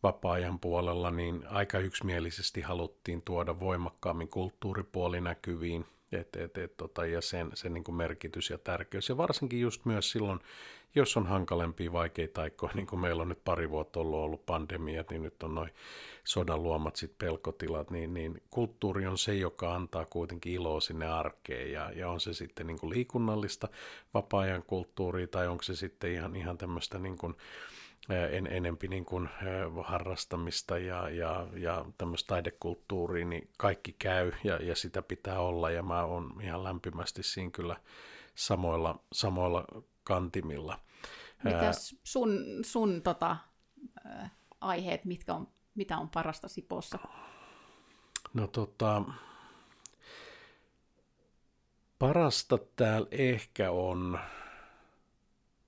[0.03, 5.87] vapaa-ajan puolella niin aika yksimielisesti haluttiin tuoda voimakkaammin kulttuuripuoli näkyviin
[6.21, 9.09] et, et, et, tota, ja sen, sen niin kuin merkitys ja tärkeys.
[9.09, 10.41] Ja varsinkin just myös silloin,
[10.95, 15.11] jos on hankalempia, vaikeita aikoja, niin kuin meillä on nyt pari vuotta ollut, ollut pandemiat,
[15.11, 15.71] niin nyt on noin
[16.25, 21.73] sodan luomat sit pelkotilat, niin, niin kulttuuri on se, joka antaa kuitenkin iloa sinne arkeen,
[21.73, 23.69] ja, ja on se sitten niin kuin liikunnallista
[24.15, 27.35] vapaa-ajan kulttuuria, tai onko se sitten ihan, ihan tämmöistä niin kuin,
[28.31, 29.29] en, enempi niin kuin
[29.85, 35.83] harrastamista ja, ja, ja tämmöistä taidekulttuuria, niin kaikki käy ja, ja sitä pitää olla ja
[35.83, 37.77] mä oon ihan lämpimästi siinä kyllä
[38.35, 39.65] samoilla, samoilla
[40.05, 40.81] kantimilla.
[41.45, 43.37] Mitäs sun, sun tota,
[44.61, 46.99] aiheet, mitkä on, mitä on parasta Sipossa?
[48.35, 49.03] No tota,
[51.99, 54.19] parasta täällä ehkä on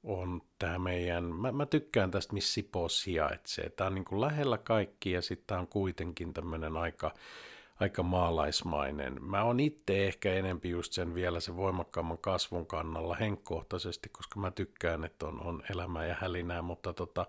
[0.09, 3.71] on tämä meidän, mä, mä tykkään tästä, missä Sipo sijaitsee.
[3.71, 7.14] Tämä on niin kuin lähellä kaikki ja sitten tämä on kuitenkin tämmöinen aika,
[7.81, 9.25] aika maalaismainen.
[9.25, 14.51] Mä oon itse ehkä enempi just sen vielä sen voimakkaamman kasvun kannalla henkkohtaisesti, koska mä
[14.51, 17.27] tykkään, että on, on elämää ja hälinää, mutta tota,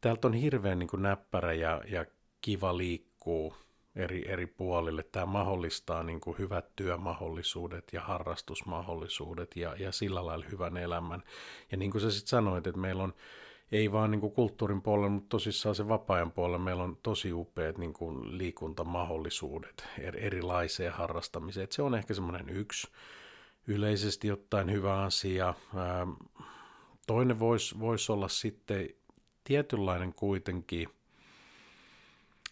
[0.00, 2.06] täältä on hirveän niin kuin näppärä ja, ja
[2.40, 3.54] kiva liikkuu
[3.98, 5.02] eri, eri puolille.
[5.02, 11.22] Tämä mahdollistaa niin kuin hyvät työmahdollisuudet ja harrastusmahdollisuudet ja, ja sillä lailla hyvän elämän.
[11.70, 13.14] Ja niin kuin sä sitten sanoit, että meillä on
[13.72, 17.78] ei vaan niin kuin kulttuurin puolella, mutta tosissaan se vapaa-ajan puolella meillä on tosi upeat
[17.78, 21.64] niin kuin liikuntamahdollisuudet erilaiseen harrastamiseen.
[21.64, 22.88] Et se on ehkä semmoinen yksi
[23.66, 25.54] yleisesti ottaen hyvä asia.
[27.06, 28.88] Toinen voisi vois olla sitten
[29.44, 30.88] tietynlainen kuitenkin–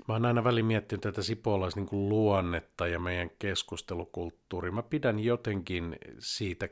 [0.09, 4.73] Mä oon aina väliin miettinyt tätä sipolais niin kuin luonnetta ja meidän keskustelukulttuuria.
[4.73, 6.69] Mä pidän jotenkin siitä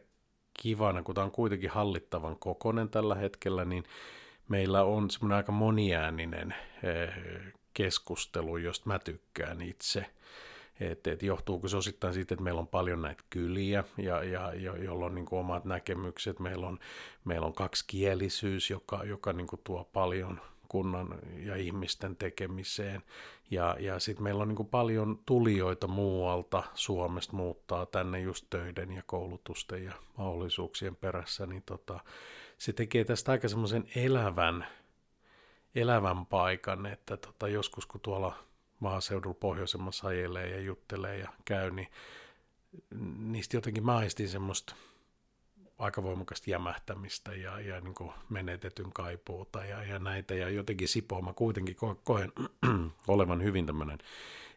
[0.63, 3.85] kivana, kun tämä on kuitenkin hallittavan kokonen tällä hetkellä, niin
[4.49, 7.15] meillä on semmoinen aika moniääninen eh,
[7.75, 10.07] keskustelu, josta mä tykkään itse.
[10.81, 14.77] Et, et johtuuko se osittain siitä, että meillä on paljon näitä kyliä, ja, ja, jo,
[14.77, 16.41] jolla on niin omat näkemykset.
[16.41, 16.79] Meillä on,
[17.25, 20.41] meillä on kaksikielisyys, joka, joka niin kuin tuo paljon
[20.75, 23.03] kunnan ja ihmisten tekemiseen.
[23.51, 29.03] Ja, ja sitten meillä on niin paljon tulijoita muualta Suomesta muuttaa tänne just töiden ja
[29.07, 32.01] koulutusten ja mahdollisuuksien perässä, niin tota,
[32.59, 34.67] se tekee tästä aika semmoisen elävän,
[35.75, 38.39] elävän paikan, että tota, joskus kun tuolla
[38.81, 41.89] maaseudulla pohjoisemmassa ajelee ja juttelee ja käy, niin
[43.19, 44.75] niistä jotenkin maistin semmoista
[45.79, 50.35] aika voimakasta jämähtämistä ja, ja niin kuin menetetyn kaipuuta ja, ja näitä.
[50.35, 52.33] Ja jotenkin Sipoa kuitenkin ko- koen
[53.09, 53.99] olevan hyvin tämmöinen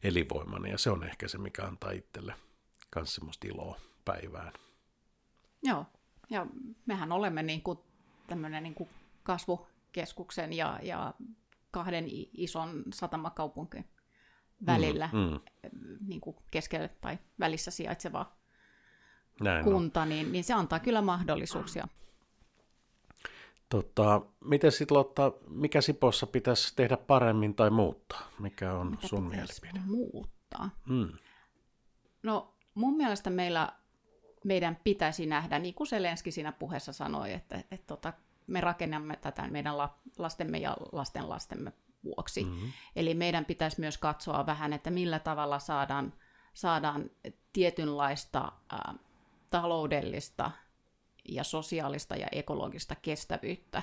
[0.03, 2.33] elinvoimainen ja se on ehkä se, mikä antaa itselle
[2.95, 4.53] myös semmoista iloa päivään.
[5.63, 5.85] Joo,
[6.29, 6.45] ja
[6.85, 7.79] mehän olemme niin kuin
[8.27, 8.89] tämmöinen niin kuin
[9.23, 11.13] kasvukeskuksen ja, ja
[11.71, 13.85] kahden ison satamakaupunkin
[14.65, 15.97] välillä mm, mm.
[16.07, 18.36] Niin kuin keskellä tai välissä sijaitseva
[19.41, 21.87] näin kunta, niin, niin se antaa kyllä mahdollisuuksia.
[23.69, 28.29] Tota, miten sitten Lotta, mikä Sipossa pitäisi tehdä paremmin tai muuttaa?
[28.39, 29.79] Mikä on Mitä sun mielipide?
[29.85, 30.37] Muuttaa?
[30.51, 30.69] muuttaa?
[30.85, 31.11] Mm.
[32.23, 33.73] No mun mielestä meillä,
[34.43, 38.13] meidän pitäisi nähdä, niin kuin Selenski siinä puheessa sanoi, että, että tota,
[38.47, 41.73] me rakennamme tätä meidän la, lastemme ja lasten lastemme
[42.03, 42.43] vuoksi.
[42.43, 42.71] Mm-hmm.
[42.95, 46.13] Eli meidän pitäisi myös katsoa vähän, että millä tavalla saadaan,
[46.53, 47.09] saadaan
[47.53, 48.93] tietynlaista ä,
[49.49, 50.51] taloudellista
[51.29, 53.81] ja sosiaalista ja ekologista kestävyyttä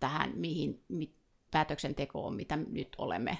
[0.00, 1.14] tähän mihin, mi,
[1.50, 3.38] päätöksentekoon, mitä nyt olemme,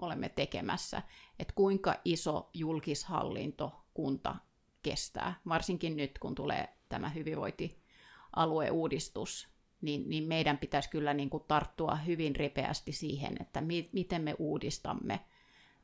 [0.00, 1.02] olemme tekemässä.
[1.38, 4.36] Että kuinka iso julkishallinto kunta
[4.82, 9.48] kestää, varsinkin nyt kun tulee tämä hyvinvointialueuudistus,
[9.80, 14.34] niin, niin meidän pitäisi kyllä niin kuin tarttua hyvin ripeästi siihen, että mi, miten me
[14.38, 15.20] uudistamme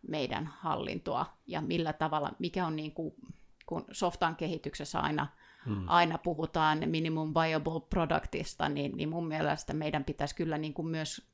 [0.08, 3.14] meidän hallintoa ja millä tavalla, mikä on niin kuin,
[3.72, 5.26] kun softan kehityksessä aina,
[5.64, 5.85] hmm.
[5.88, 11.28] aina puhutaan minimum viable productista, niin, niin mun mielestä meidän pitäisi kyllä niin kuin myös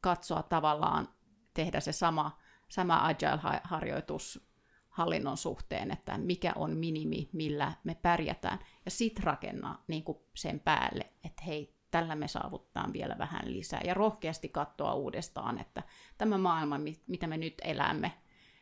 [0.00, 1.08] katsoa tavallaan,
[1.54, 4.48] tehdä se sama, sama agile-harjoitus
[4.88, 10.60] hallinnon suhteen, että mikä on minimi, millä me pärjätään, ja sitten rakennaa niin kuin sen
[10.60, 15.82] päälle, että hei, tällä me saavutetaan vielä vähän lisää, ja rohkeasti katsoa uudestaan, että
[16.18, 18.12] tämä maailma, mitä me nyt elämme,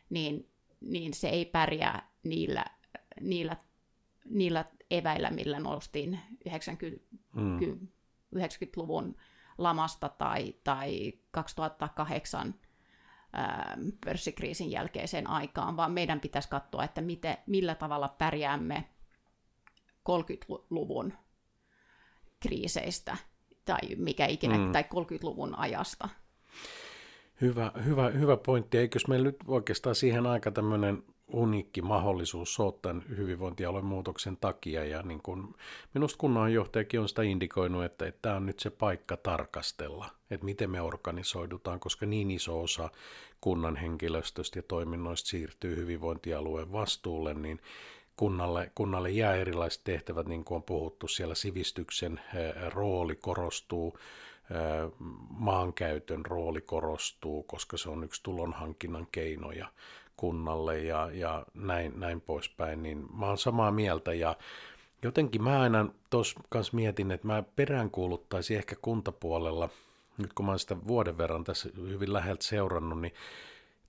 [0.09, 2.65] niin, niin se ei pärjää niillä,
[3.21, 3.57] niillä,
[4.29, 7.59] niillä eväillä, millä noustiin 90, mm.
[8.35, 9.15] 90-luvun
[9.57, 12.55] lamasta tai, tai 2008
[14.05, 18.83] pörssikriisin jälkeiseen aikaan, vaan meidän pitäisi katsoa, että miten, millä tavalla pärjäämme
[20.09, 21.13] 30-luvun
[22.39, 23.17] kriiseistä
[23.65, 24.71] tai mikä ikinä, mm.
[24.71, 26.09] tai 30-luvun ajasta.
[27.41, 28.77] Hyvä, hyvä, hyvä pointti.
[28.77, 34.85] Eikös meillä nyt oikeastaan siihen aika tämmöinen uniikki mahdollisuus tämän hyvinvointialueen muutoksen takia.
[34.85, 35.55] Ja niin kun,
[35.93, 40.69] minusta kunnanjohtajakin on sitä indikoinut, että, että tämä on nyt se paikka tarkastella, että miten
[40.69, 42.89] me organisoidutaan, koska niin iso osa
[43.41, 47.61] kunnan henkilöstöstä ja toiminnoista siirtyy hyvinvointialueen vastuulle, niin
[48.15, 52.19] kunnalle, kunnalle jää erilaiset tehtävät, niin kuin on puhuttu, siellä sivistyksen
[52.73, 53.97] rooli korostuu,
[55.29, 59.67] maankäytön rooli korostuu, koska se on yksi tulonhankinnan keino ja
[60.17, 64.13] kunnalle ja, ja näin, näin poispäin, niin mä oon samaa mieltä.
[64.13, 64.35] Ja
[65.03, 69.69] jotenkin mä aina tuossa kanssa mietin, että mä peräänkuuluttaisin ehkä kuntapuolella,
[70.17, 73.13] nyt kun mä oon sitä vuoden verran tässä hyvin läheltä seurannut, niin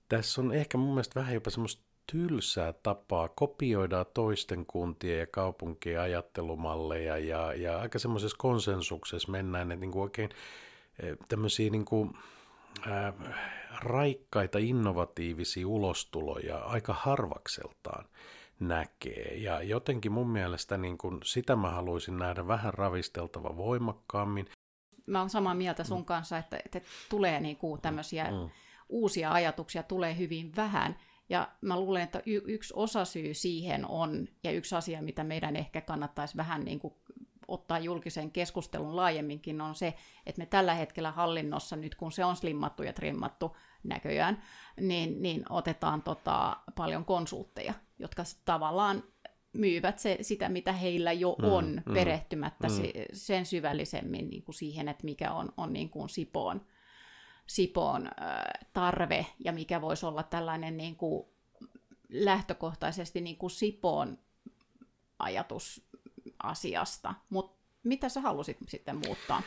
[0.09, 6.01] tässä on ehkä mun mielestä vähän jopa semmoista tylsää tapaa, kopioida toisten kuntien ja kaupunkien
[6.01, 10.29] ajattelumalleja ja, ja aika semmoisessa konsensuksessa mennään, että niin kuin oikein
[10.99, 12.13] eh, tämmöisiä niin kuin,
[12.87, 13.13] ää,
[13.79, 18.05] raikkaita innovatiivisia ulostuloja aika harvakseltaan
[18.59, 19.35] näkee.
[19.37, 24.45] Ja jotenkin mun mielestä niin kun sitä mä haluaisin nähdä vähän ravisteltava voimakkaammin.
[25.07, 26.05] Mä oon samaa mieltä sun mm.
[26.05, 28.49] kanssa, että, että tulee niin kuin tämmöisiä mm.
[28.89, 30.99] uusia ajatuksia tulee hyvin vähän.
[31.29, 35.81] Ja mä luulen, että y- yksi osasyy siihen on, ja yksi asia, mitä meidän ehkä
[35.81, 36.93] kannattaisi vähän niin kuin
[37.49, 39.93] ottaa julkisen keskustelun laajemminkin, on se,
[40.25, 44.43] että me tällä hetkellä hallinnossa, nyt kun se on slimmattu ja trimmattu näköjään,
[44.79, 49.03] niin, niin otetaan tota, paljon konsultteja, jotka tavallaan
[49.53, 52.73] myyvät se, sitä, mitä heillä jo mm, on, mm, perehtymättä mm.
[52.73, 56.61] Se, sen syvällisemmin niin kuin siihen, että mikä on, on niin kuin Sipoon,
[57.47, 61.27] Sipoon äh, tarve ja mikä voisi olla tällainen niin kuin
[62.09, 64.17] lähtökohtaisesti niin kuin Sipoon
[65.19, 65.88] ajatus
[66.43, 67.13] asiasta.
[67.29, 69.41] Mutta mitä sä halusit sitten muuttaa?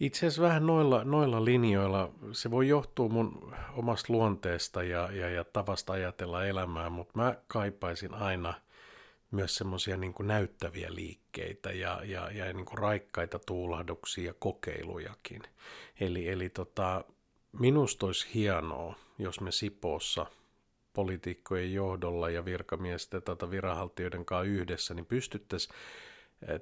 [0.00, 5.44] Itse asiassa vähän noilla, noilla linjoilla, se voi johtua mun omasta luonteesta ja, ja, ja
[5.44, 8.54] tavasta ajatella elämää, mutta mä kaipaisin aina
[9.30, 15.42] myös semmoisia niin näyttäviä liikkeitä ja, ja, ja niin kuin raikkaita tuulahduksia ja kokeilujakin.
[16.00, 17.04] Eli, eli tota,
[17.58, 20.26] minusta olisi hienoa, jos me Sipoossa
[20.92, 25.74] poliitikkojen johdolla ja virkamiesten tai viranhaltijoiden kanssa yhdessä, niin pystyttäisiin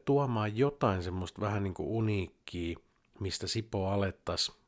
[0.04, 2.78] tuomaan jotain semmoista vähän niin kuin uniikkia,
[3.20, 4.58] mistä Sipo alettaisiin,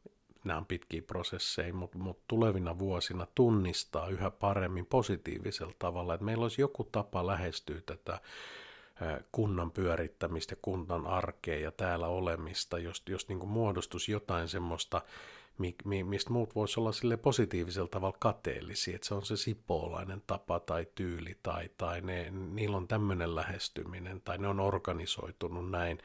[0.45, 6.43] nämä on pitkiä prosesseja, mutta, mutta tulevina vuosina tunnistaa yhä paremmin positiivisella tavalla, että meillä
[6.43, 8.21] olisi joku tapa lähestyä tätä
[9.33, 15.03] kunnan pyörittämistä, kunnan arkea ja täällä olemista, jos, jos niin kuin muodostuisi jotain semmoista,
[16.05, 20.87] mistä muut voisi olla sille positiivisella tavalla kateellisia, että se on se sipoolainen tapa tai
[20.95, 25.99] tyyli tai, tai ne, niillä on tämmöinen lähestyminen tai ne on organisoitunut näin.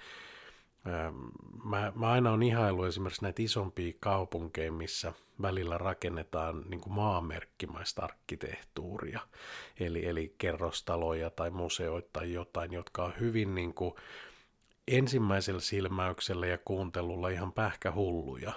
[1.64, 8.04] Mä, mä aina on ihailu esimerkiksi näitä isompia kaupunkeja, missä välillä rakennetaan niin kuin maamerkkimaista
[8.04, 9.20] arkkitehtuuria,
[9.80, 13.94] eli, eli kerrostaloja tai museoita tai jotain, jotka on hyvin niin kuin
[14.88, 18.54] ensimmäisellä silmäyksellä ja kuuntelulla ihan pähkähulluja,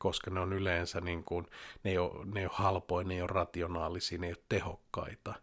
[0.00, 1.46] koska ne on yleensä niin kuin,
[1.84, 5.34] ne ei ole, ne ei ole halpoja, ne ei ole rationaalisia, ne ei ole tehokkaita.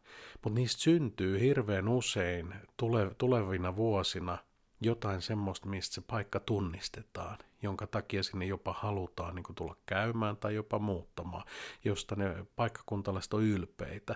[0.43, 4.37] Mutta niistä syntyy hirveän usein tule, tulevina vuosina
[4.81, 10.37] jotain semmoista, mistä se paikka tunnistetaan, jonka takia sinne jopa halutaan niin kuin tulla käymään
[10.37, 11.43] tai jopa muuttamaan,
[11.85, 14.15] josta ne paikkakuntalaiset on ylpeitä.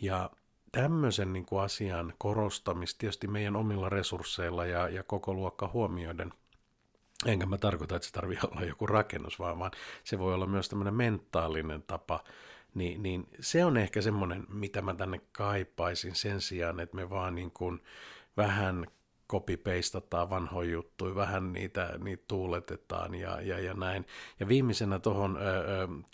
[0.00, 0.30] Ja
[0.72, 6.32] tämmöisen niin kuin asian korostamista tietysti meidän omilla resursseilla ja, ja koko luokka huomioiden–
[7.26, 9.70] Enkä mä tarkoita, että se tarvii olla joku rakennus, vaan, vaan
[10.04, 12.24] se voi olla myös tämmöinen mentaalinen tapa,
[12.74, 17.34] niin, niin se on ehkä semmoinen, mitä mä tänne kaipaisin sen sijaan, että me vaan
[17.34, 17.82] niin kuin
[18.36, 18.86] vähän
[19.32, 24.06] copy-pastataan vanhoja juttuja, vähän niitä, niitä tuuletetaan ja, ja, ja näin.
[24.40, 25.38] Ja viimeisenä tuohon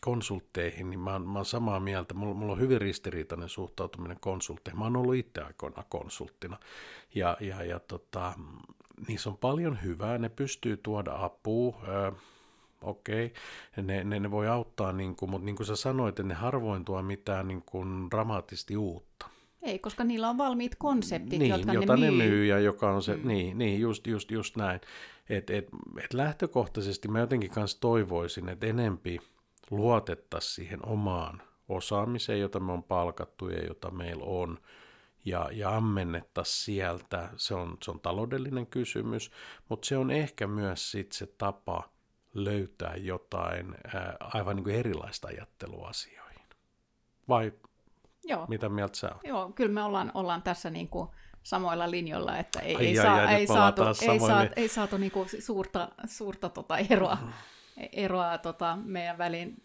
[0.02, 4.78] konsultteihin, niin mä oon, mä oon samaa mieltä, mulla, mulla on hyvin ristiriitainen suhtautuminen konsultteihin.
[4.78, 6.58] Mä oon ollut itse aikoina konsulttina
[7.14, 8.32] ja, ja, ja tota,
[9.08, 12.10] niissä on paljon hyvää, ne pystyy tuoda apua, öö,
[12.82, 13.84] okei, okay.
[13.84, 16.84] ne, ne, ne voi auttaa, niin kuin, mutta niin kuin sä sanoit, että ne harvoin
[16.84, 19.26] tuo mitään niin kuin dramaattisesti uutta.
[19.62, 22.18] Ei, koska niillä on valmiit konseptit, niin, jotka jota ne myy.
[22.18, 23.28] ne myy ja joka on se, mm.
[23.28, 24.80] niin, niin just, just, just näin.
[25.28, 25.68] Et, et,
[26.04, 29.18] et lähtökohtaisesti mä jotenkin kanssa toivoisin, että enempi
[29.70, 34.58] luotettaisiin siihen omaan osaamiseen, jota me on palkattu ja jota meillä on,
[35.24, 37.28] ja, ja ammennettaisiin sieltä.
[37.36, 39.30] Se on, se on taloudellinen kysymys,
[39.68, 41.90] mutta se on ehkä myös sit se tapa
[42.34, 46.42] löytää jotain ää, aivan niin kuin erilaista ajattelua asioihin.
[47.28, 47.52] Vai
[48.24, 48.46] Joo.
[48.48, 49.24] mitä mieltä sä oot?
[49.24, 51.08] Joo, kyllä me ollaan, ollaan tässä niin kuin
[51.42, 54.96] samoilla linjoilla, että ei, ai, ei, ai, saa, ai, ei, saatu, ei, saatu, ei saatu
[54.96, 57.18] niin kuin suurta, suurta tota eroa,
[57.92, 59.64] eroa tota meidän väliin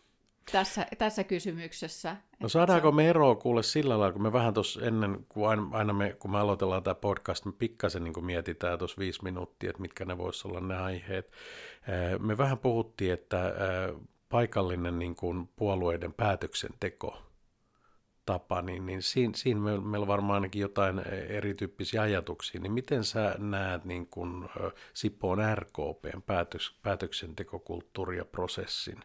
[0.51, 2.17] tässä, tässä kysymyksessä.
[2.39, 5.93] No saadaanko me eroa kuule sillä lailla, kun me vähän tuossa ennen, kun aina, aina
[5.93, 10.05] me, kun me aloitellaan tämä podcast, me pikkasen niin mietitään tuossa viisi minuuttia, että mitkä
[10.05, 11.31] ne voisi olla ne aiheet.
[12.19, 13.53] Me vähän puhuttiin, että
[14.29, 17.17] paikallinen niin kuin puolueiden päätöksenteko
[18.25, 22.61] tapa, niin, niin siinä, siinä meillä, meillä varmaan ainakin jotain erityyppisiä ajatuksia.
[22.61, 24.49] Niin miten sä näet niin kuin
[24.93, 28.99] Sipoon RKPn päätöks, päätöksentekokulttuuri ja prosessin?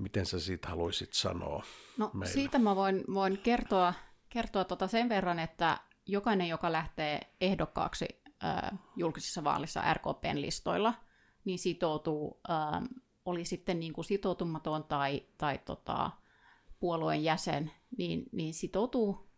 [0.00, 1.64] Miten sä siitä haluaisit sanoa
[1.96, 2.34] No meille?
[2.34, 3.94] siitä mä voin, voin kertoa,
[4.28, 10.94] kertoa tota sen verran, että jokainen, joka lähtee ehdokkaaksi äh, julkisissa vaalissa RKPn listoilla,
[11.44, 12.82] niin sitoutuu, äh,
[13.24, 16.10] oli sitten niin kuin sitoutumaton tai, tai tota,
[16.78, 19.30] puolueen jäsen, niin, niin sitoutuu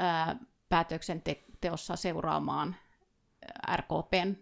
[0.00, 0.36] äh,
[0.68, 2.76] päätöksenteossa seuraamaan
[3.76, 4.36] RKPn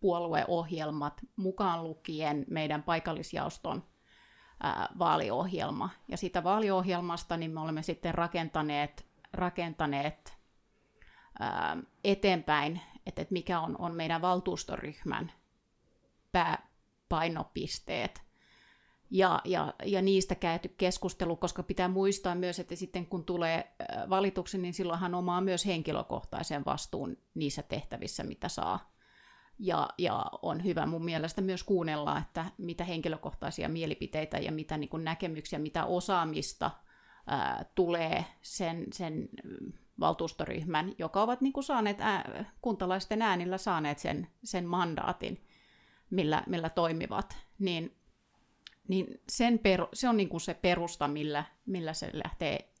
[0.00, 3.87] puolueohjelmat mukaan lukien meidän paikallisjaoston
[4.98, 5.90] vaaliohjelma.
[6.08, 10.38] Ja siitä vaaliohjelmasta niin me olemme sitten rakentaneet, rakentaneet
[11.38, 15.32] ää, eteenpäin, että, että mikä on, on meidän valtuustoryhmän
[16.32, 18.22] pääpainopisteet.
[19.10, 23.76] Ja, ja, ja niistä käyty keskustelu, koska pitää muistaa myös, että sitten kun tulee
[24.10, 28.97] valituksi, niin silloinhan omaa myös henkilökohtaisen vastuun niissä tehtävissä, mitä saa
[29.58, 34.90] ja, ja on hyvä mun mielestä myös kuunnella, että mitä henkilökohtaisia mielipiteitä ja mitä niin
[34.90, 36.70] kuin näkemyksiä, mitä osaamista
[37.26, 39.28] ää, tulee sen, sen
[40.00, 45.44] valtuustoryhmän, joka ovat niin kuin saaneet ää, kuntalaisten äänillä saaneet sen, sen mandaatin,
[46.10, 47.96] millä, millä toimivat, niin,
[48.88, 52.72] niin sen per, se on niin kuin se perusta, millä, millä se lähtee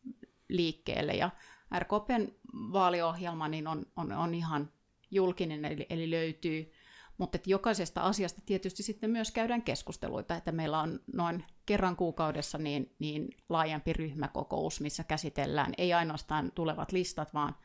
[0.48, 1.12] liikkeelle.
[1.12, 1.30] Ja
[1.78, 4.70] RKPn vaaliohjelma niin on, on, on ihan
[5.10, 6.72] julkinen, eli, eli löytyy.
[7.18, 12.58] Mutta että jokaisesta asiasta tietysti sitten myös käydään keskusteluita, että meillä on noin kerran kuukaudessa
[12.58, 17.56] niin, niin laajempi ryhmäkokous, missä käsitellään ei ainoastaan tulevat listat, vaan,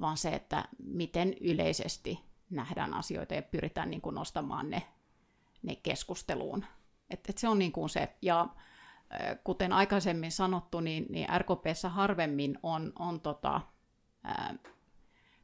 [0.00, 2.18] vaan se, että miten yleisesti
[2.50, 4.82] nähdään asioita ja pyritään niin kuin nostamaan ne,
[5.62, 6.64] ne keskusteluun.
[7.10, 8.48] Et, et se on niin kuin se, ja
[9.44, 13.60] kuten aikaisemmin sanottu, niin, niin RKPssä harvemmin on, on tota,
[14.24, 14.54] ää,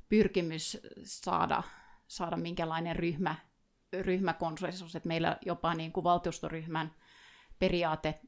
[0.09, 1.62] pyrkimys saada,
[2.09, 3.35] saada minkälainen ryhmä,
[4.01, 6.95] ryhmäkonsensus, että meillä jopa niin kuin valtuustoryhmän
[7.59, 8.21] periaate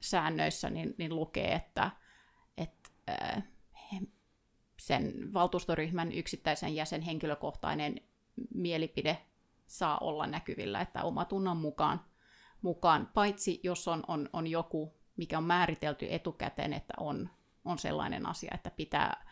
[0.00, 1.90] säännöissä niin, niin lukee, että,
[2.56, 2.90] että
[4.80, 8.00] sen valtuustoryhmän yksittäisen jäsen henkilökohtainen
[8.54, 9.26] mielipide
[9.66, 12.00] saa olla näkyvillä, että oma tunnan mukaan,
[12.62, 13.10] mukaan.
[13.14, 17.30] Paitsi jos on, on, on joku, mikä on määritelty etukäteen, että on,
[17.64, 19.26] on sellainen asia, että pitää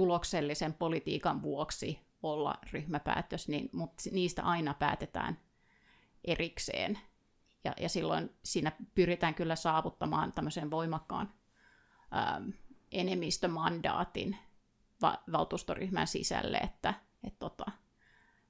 [0.00, 5.38] tuloksellisen politiikan vuoksi olla ryhmäpäätös, niin, mutta niistä aina päätetään
[6.24, 6.98] erikseen.
[7.64, 11.32] Ja, ja silloin siinä pyritään kyllä saavuttamaan tämmöisen voimakkaan
[12.16, 12.50] ähm,
[12.92, 14.36] enemmistömandaatin
[15.02, 16.94] va- valtuustoryhmän sisälle, että
[17.24, 17.70] et tota,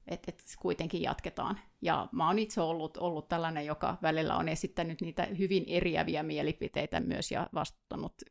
[0.06, 1.60] että et kuitenkin jatketaan.
[1.82, 7.00] Ja mä oon itse ollut, ollut tällainen, joka välillä on esittänyt niitä hyvin eriäviä mielipiteitä
[7.00, 8.22] myös ja vastuuttanut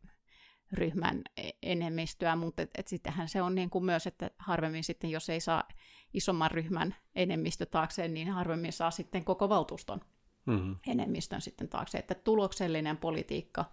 [0.73, 5.09] ryhmän e-, enemmistöä, mutta et, et sittenhän se on niin kuin myös, että harvemmin sitten,
[5.09, 5.63] jos ei saa
[6.13, 10.01] isomman ryhmän enemmistö taakseen, niin harvemmin saa sitten koko valtuuston
[10.45, 10.75] mm-hmm.
[10.87, 11.97] enemmistön sitten taakse.
[11.97, 13.65] Että tuloksellinen politiikka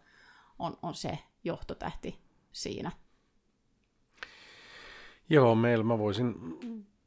[0.59, 2.19] on, on se johtotähti
[2.53, 2.93] siinä.
[5.31, 6.35] Joo, meillä mä voisin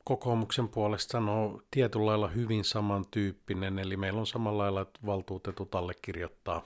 [0.04, 6.66] kokoomuksen puolesta sanoa tietyllä lailla hyvin samantyyppinen, eli meillä on samalla lailla, että valtuutetut allekirjoittaa,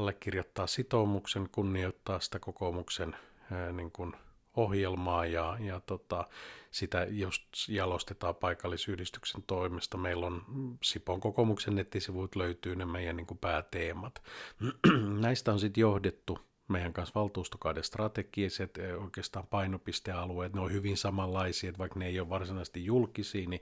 [0.00, 3.16] allekirjoittaa sitoumuksen, kunnioittaa sitä kokoomuksen
[3.52, 4.12] ää, niin kuin
[4.56, 6.24] ohjelmaa ja, ja tota,
[6.70, 9.98] sitä just jalostetaan paikallisyhdistyksen toimesta.
[9.98, 10.42] Meillä on
[10.82, 14.22] Sipon kokoomuksen nettisivuit löytyy ne meidän niin kuin pääteemat.
[15.20, 16.38] Näistä on sitten johdettu
[16.68, 22.28] meidän kanssa valtuustokauden strategiset oikeastaan painopistealueet, ne on hyvin samanlaisia, että vaikka ne ei ole
[22.28, 23.60] varsinaisesti julkisia, niin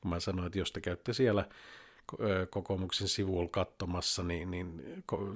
[0.00, 1.48] kun mä sanoin, että jos te käytte siellä
[2.50, 4.82] kokoomuksen sivuilla katsomassa, niin, niin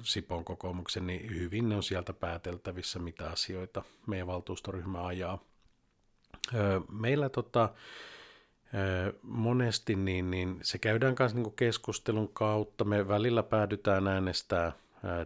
[0.03, 5.43] Sipon kokoomuksen, niin hyvin ne on sieltä pääteltävissä, mitä asioita meidän valtuustoryhmä ajaa.
[6.91, 7.69] Meillä tota,
[9.21, 12.83] monesti niin, niin se käydään myös niin keskustelun kautta.
[12.83, 14.71] Me välillä päädytään äänestää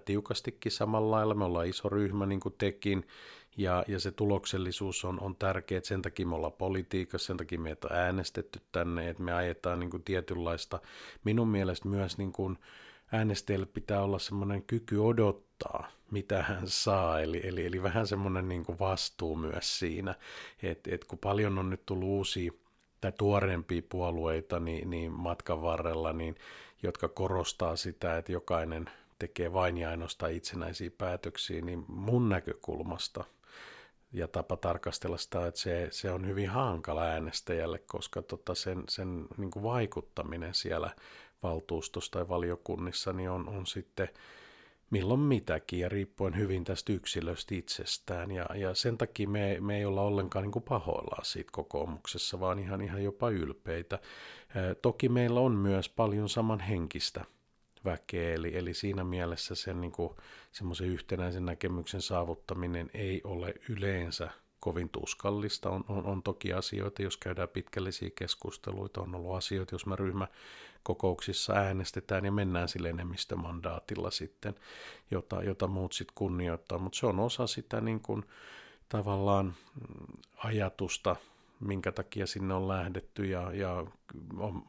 [0.05, 1.33] tiukastikin samalla lailla.
[1.33, 3.07] Me ollaan iso ryhmä, niin kuin tekin,
[3.57, 7.87] ja, ja se tuloksellisuus on, on tärkeä, sen takia me ollaan politiikassa, sen takia meitä
[7.87, 10.79] on äänestetty tänne, että me ajetaan niin kuin tietynlaista,
[11.23, 12.57] minun mielestä myös niin kuin
[13.11, 18.65] äänestäjälle pitää olla semmoinen kyky odottaa, mitä hän saa, eli, eli, eli vähän semmoinen niin
[18.65, 20.15] kuin vastuu myös siinä,
[20.63, 22.51] että et kun paljon on nyt tullut uusia
[23.01, 26.35] tai tuoreempia puolueita niin, niin matkan varrella, niin,
[26.83, 28.89] jotka korostaa sitä, että jokainen
[29.19, 33.23] tekee vain ja ainoastaan itsenäisiä päätöksiä, niin mun näkökulmasta
[34.11, 39.25] ja tapa tarkastella sitä, että se, se on hyvin hankala äänestäjälle, koska tota sen, sen
[39.37, 40.89] niin kuin vaikuttaminen siellä
[41.43, 44.09] valtuustossa tai valiokunnissa niin on, on sitten
[44.89, 48.31] milloin mitäkin ja riippuen hyvin tästä yksilöstä itsestään.
[48.31, 52.59] Ja, ja sen takia me, me ei olla ollenkaan niin kuin pahoillaan siitä kokoomuksessa, vaan
[52.59, 53.99] ihan, ihan jopa ylpeitä.
[54.81, 57.25] toki meillä on myös paljon samanhenkistä
[57.85, 60.15] väkeä, eli, eli siinä mielessä sen niin kuin,
[60.51, 64.29] semmoisen yhtenäisen näkemyksen saavuttaminen ei ole yleensä
[64.59, 65.69] kovin tuskallista.
[65.69, 71.53] On, on, on toki asioita, jos käydään pitkällisiä keskusteluita, on ollut asioita, jos me ryhmäkokouksissa
[71.53, 74.55] äänestetään ja mennään sille enemmistömandaatilla sitten,
[75.11, 78.25] jota, jota muut sitten kunnioittaa, mutta se on osa sitä niin kuin,
[78.89, 81.15] tavallaan mm, ajatusta,
[81.67, 83.85] minkä takia sinne on lähdetty ja, ja
[84.37, 84.63] on,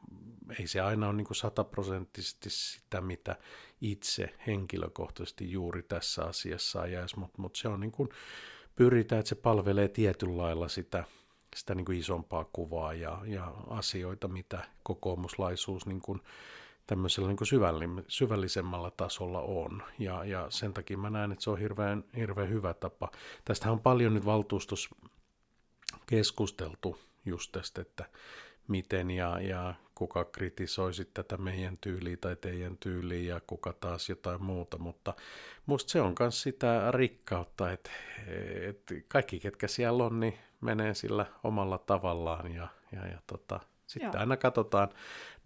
[0.58, 3.36] ei se aina ole niin sataprosenttisesti sitä, mitä
[3.80, 8.08] itse henkilökohtaisesti juuri tässä asiassa ajaisi, mutta, mutta se on niin kuin,
[8.76, 11.04] pyritään, että se palvelee tietyllä lailla sitä,
[11.56, 16.20] sitä niin kuin isompaa kuvaa ja, ja asioita, mitä kokoomuslaisuus niin kuin
[16.86, 19.82] tämmöisellä niin kuin syvällisemmällä tasolla on.
[19.98, 23.10] Ja, ja sen takia mä näen, että se on hirveän, hirveän hyvä tapa.
[23.44, 24.88] Tästähän on paljon nyt valtuustus
[26.06, 28.04] keskusteltu just tästä, että
[28.68, 34.42] miten ja, ja kuka kritisoisi tätä meidän tyyliä tai teidän tyyliä ja kuka taas jotain
[34.42, 35.14] muuta, mutta
[35.66, 37.90] musta se on myös sitä rikkautta, että,
[38.68, 44.10] että kaikki ketkä siellä on, niin menee sillä omalla tavallaan ja, ja, ja tota, sitten
[44.12, 44.20] Joo.
[44.20, 44.88] aina katsotaan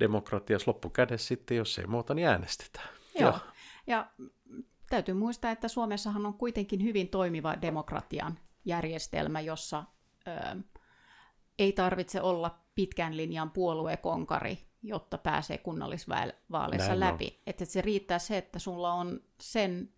[0.01, 2.89] demokratiassa loppukädessä sitten, jos ei muuta, niin äänestetään.
[3.19, 3.41] Joo, ja,
[3.87, 4.11] ja
[4.91, 9.85] täytyy muistaa, että Suomessahan on kuitenkin hyvin toimiva demokratian järjestelmä, jossa
[10.29, 10.61] ö,
[11.59, 17.25] ei tarvitse olla pitkän linjan puoluekonkari, jotta pääsee kunnallisvaaleissa Näin läpi.
[17.27, 17.43] On.
[17.47, 19.95] Että se riittää se, että sulla on sen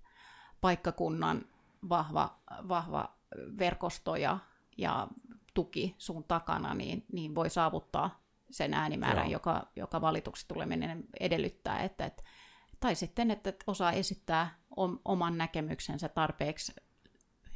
[0.60, 1.44] paikkakunnan
[1.88, 3.16] vahva, vahva
[3.58, 4.38] verkosto ja,
[4.78, 5.08] ja
[5.54, 11.82] tuki sun takana, niin, niin voi saavuttaa sen äänimäärän, joka, joka valituksi tuleminen edellyttää.
[11.82, 12.22] Että, että,
[12.80, 14.58] tai sitten, että osaa esittää
[15.04, 16.72] oman näkemyksensä tarpeeksi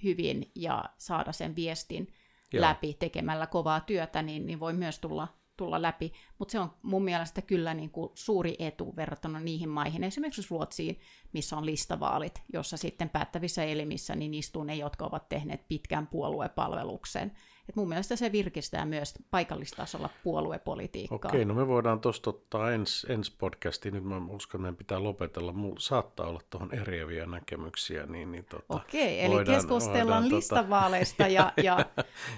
[0.03, 2.13] hyvin ja saada sen viestin
[2.53, 2.61] Joo.
[2.61, 6.13] läpi tekemällä kovaa työtä, niin, niin voi myös tulla, tulla läpi.
[6.39, 11.01] Mutta se on mun mielestä kyllä niin kuin suuri etu verrattuna niihin maihin, esimerkiksi Ruotsiin,
[11.33, 17.33] missä on listavaalit, jossa sitten päättävissä elimissä niin istuu ne, jotka ovat tehneet pitkän puoluepalveluksen.
[17.69, 21.31] Et mun mielestä se virkistää myös paikallistasolla puoluepolitiikkaa.
[21.31, 23.95] Okei, no me voidaan tuosta ottaa ensi ens podcastiin.
[23.95, 25.53] Nyt mä uskon, että meidän pitää lopetella.
[25.53, 28.07] Mulla saattaa olla tuohon eriäviä näkemyksiä.
[28.07, 31.29] Niin, niin tota, Okei, eli voidaan, keskustellaan voidaan, tota- listavaaleista tota...
[31.31, 31.87] ja, ja,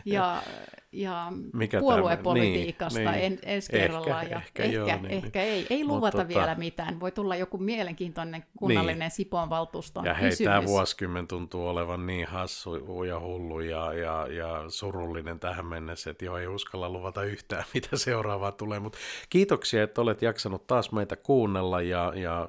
[0.05, 0.43] ja,
[0.93, 3.88] ja Mikä puoluepolitiikasta niin, en, niin, ensi kerralla.
[3.89, 4.23] Kerrallaan.
[4.23, 7.01] Ehkä, ja ehkä ehkä, joo, ehkä, niin, ehkä ei, ei luvata tota- vielä mitään.
[7.01, 9.11] Voi tulla joku mielenkiintoinen kunnallinen Niin.
[9.11, 10.49] Sipoon valtuuston Ja hei, kysymys.
[10.51, 16.25] tämä vuosikymmen tuntuu olevan niin hassu ja hullu ja, ja, ja surullinen tähän mennessä, että
[16.25, 18.81] joo, ei uskalla luvata yhtään, mitä seuraavaa tulee.
[18.81, 18.99] Mutta
[19.31, 22.49] kiitoksia, että olet jaksanut taas meitä kuunnella ja, ja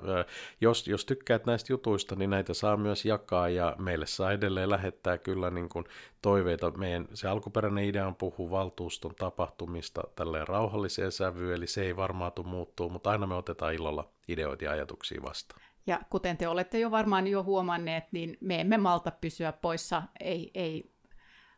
[0.61, 5.17] jos, jos tykkäät näistä jutuista, niin näitä saa myös jakaa ja meille saa edelleen lähettää
[5.17, 5.85] kyllä niin kuin
[6.21, 6.71] toiveita.
[6.71, 12.31] Meidän se alkuperäinen idea on puhua valtuuston tapahtumista tälleen rauhalliseen sävyyn, eli se ei varmaan
[12.31, 15.61] tule muuttuu, mutta aina me otetaan ilolla ideoita ja ajatuksia vastaan.
[15.87, 20.51] Ja kuten te olette jo varmaan jo huomanneet, niin me emme malta pysyä poissa, ei,
[20.53, 20.91] ei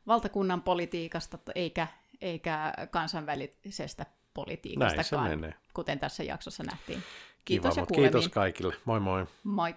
[0.08, 1.88] valtakunnan politiikasta eikä,
[2.22, 4.06] eikä kansainvälisestä
[4.78, 5.54] Näin se menee.
[5.74, 7.00] kuten tässä jaksossa nähtiin.
[7.00, 7.06] Kiva,
[7.46, 8.12] Kiitos ja mutta kuulemiin.
[8.14, 8.76] kiitos kaikille.
[8.86, 9.26] Moi moi.
[9.44, 9.76] Moi.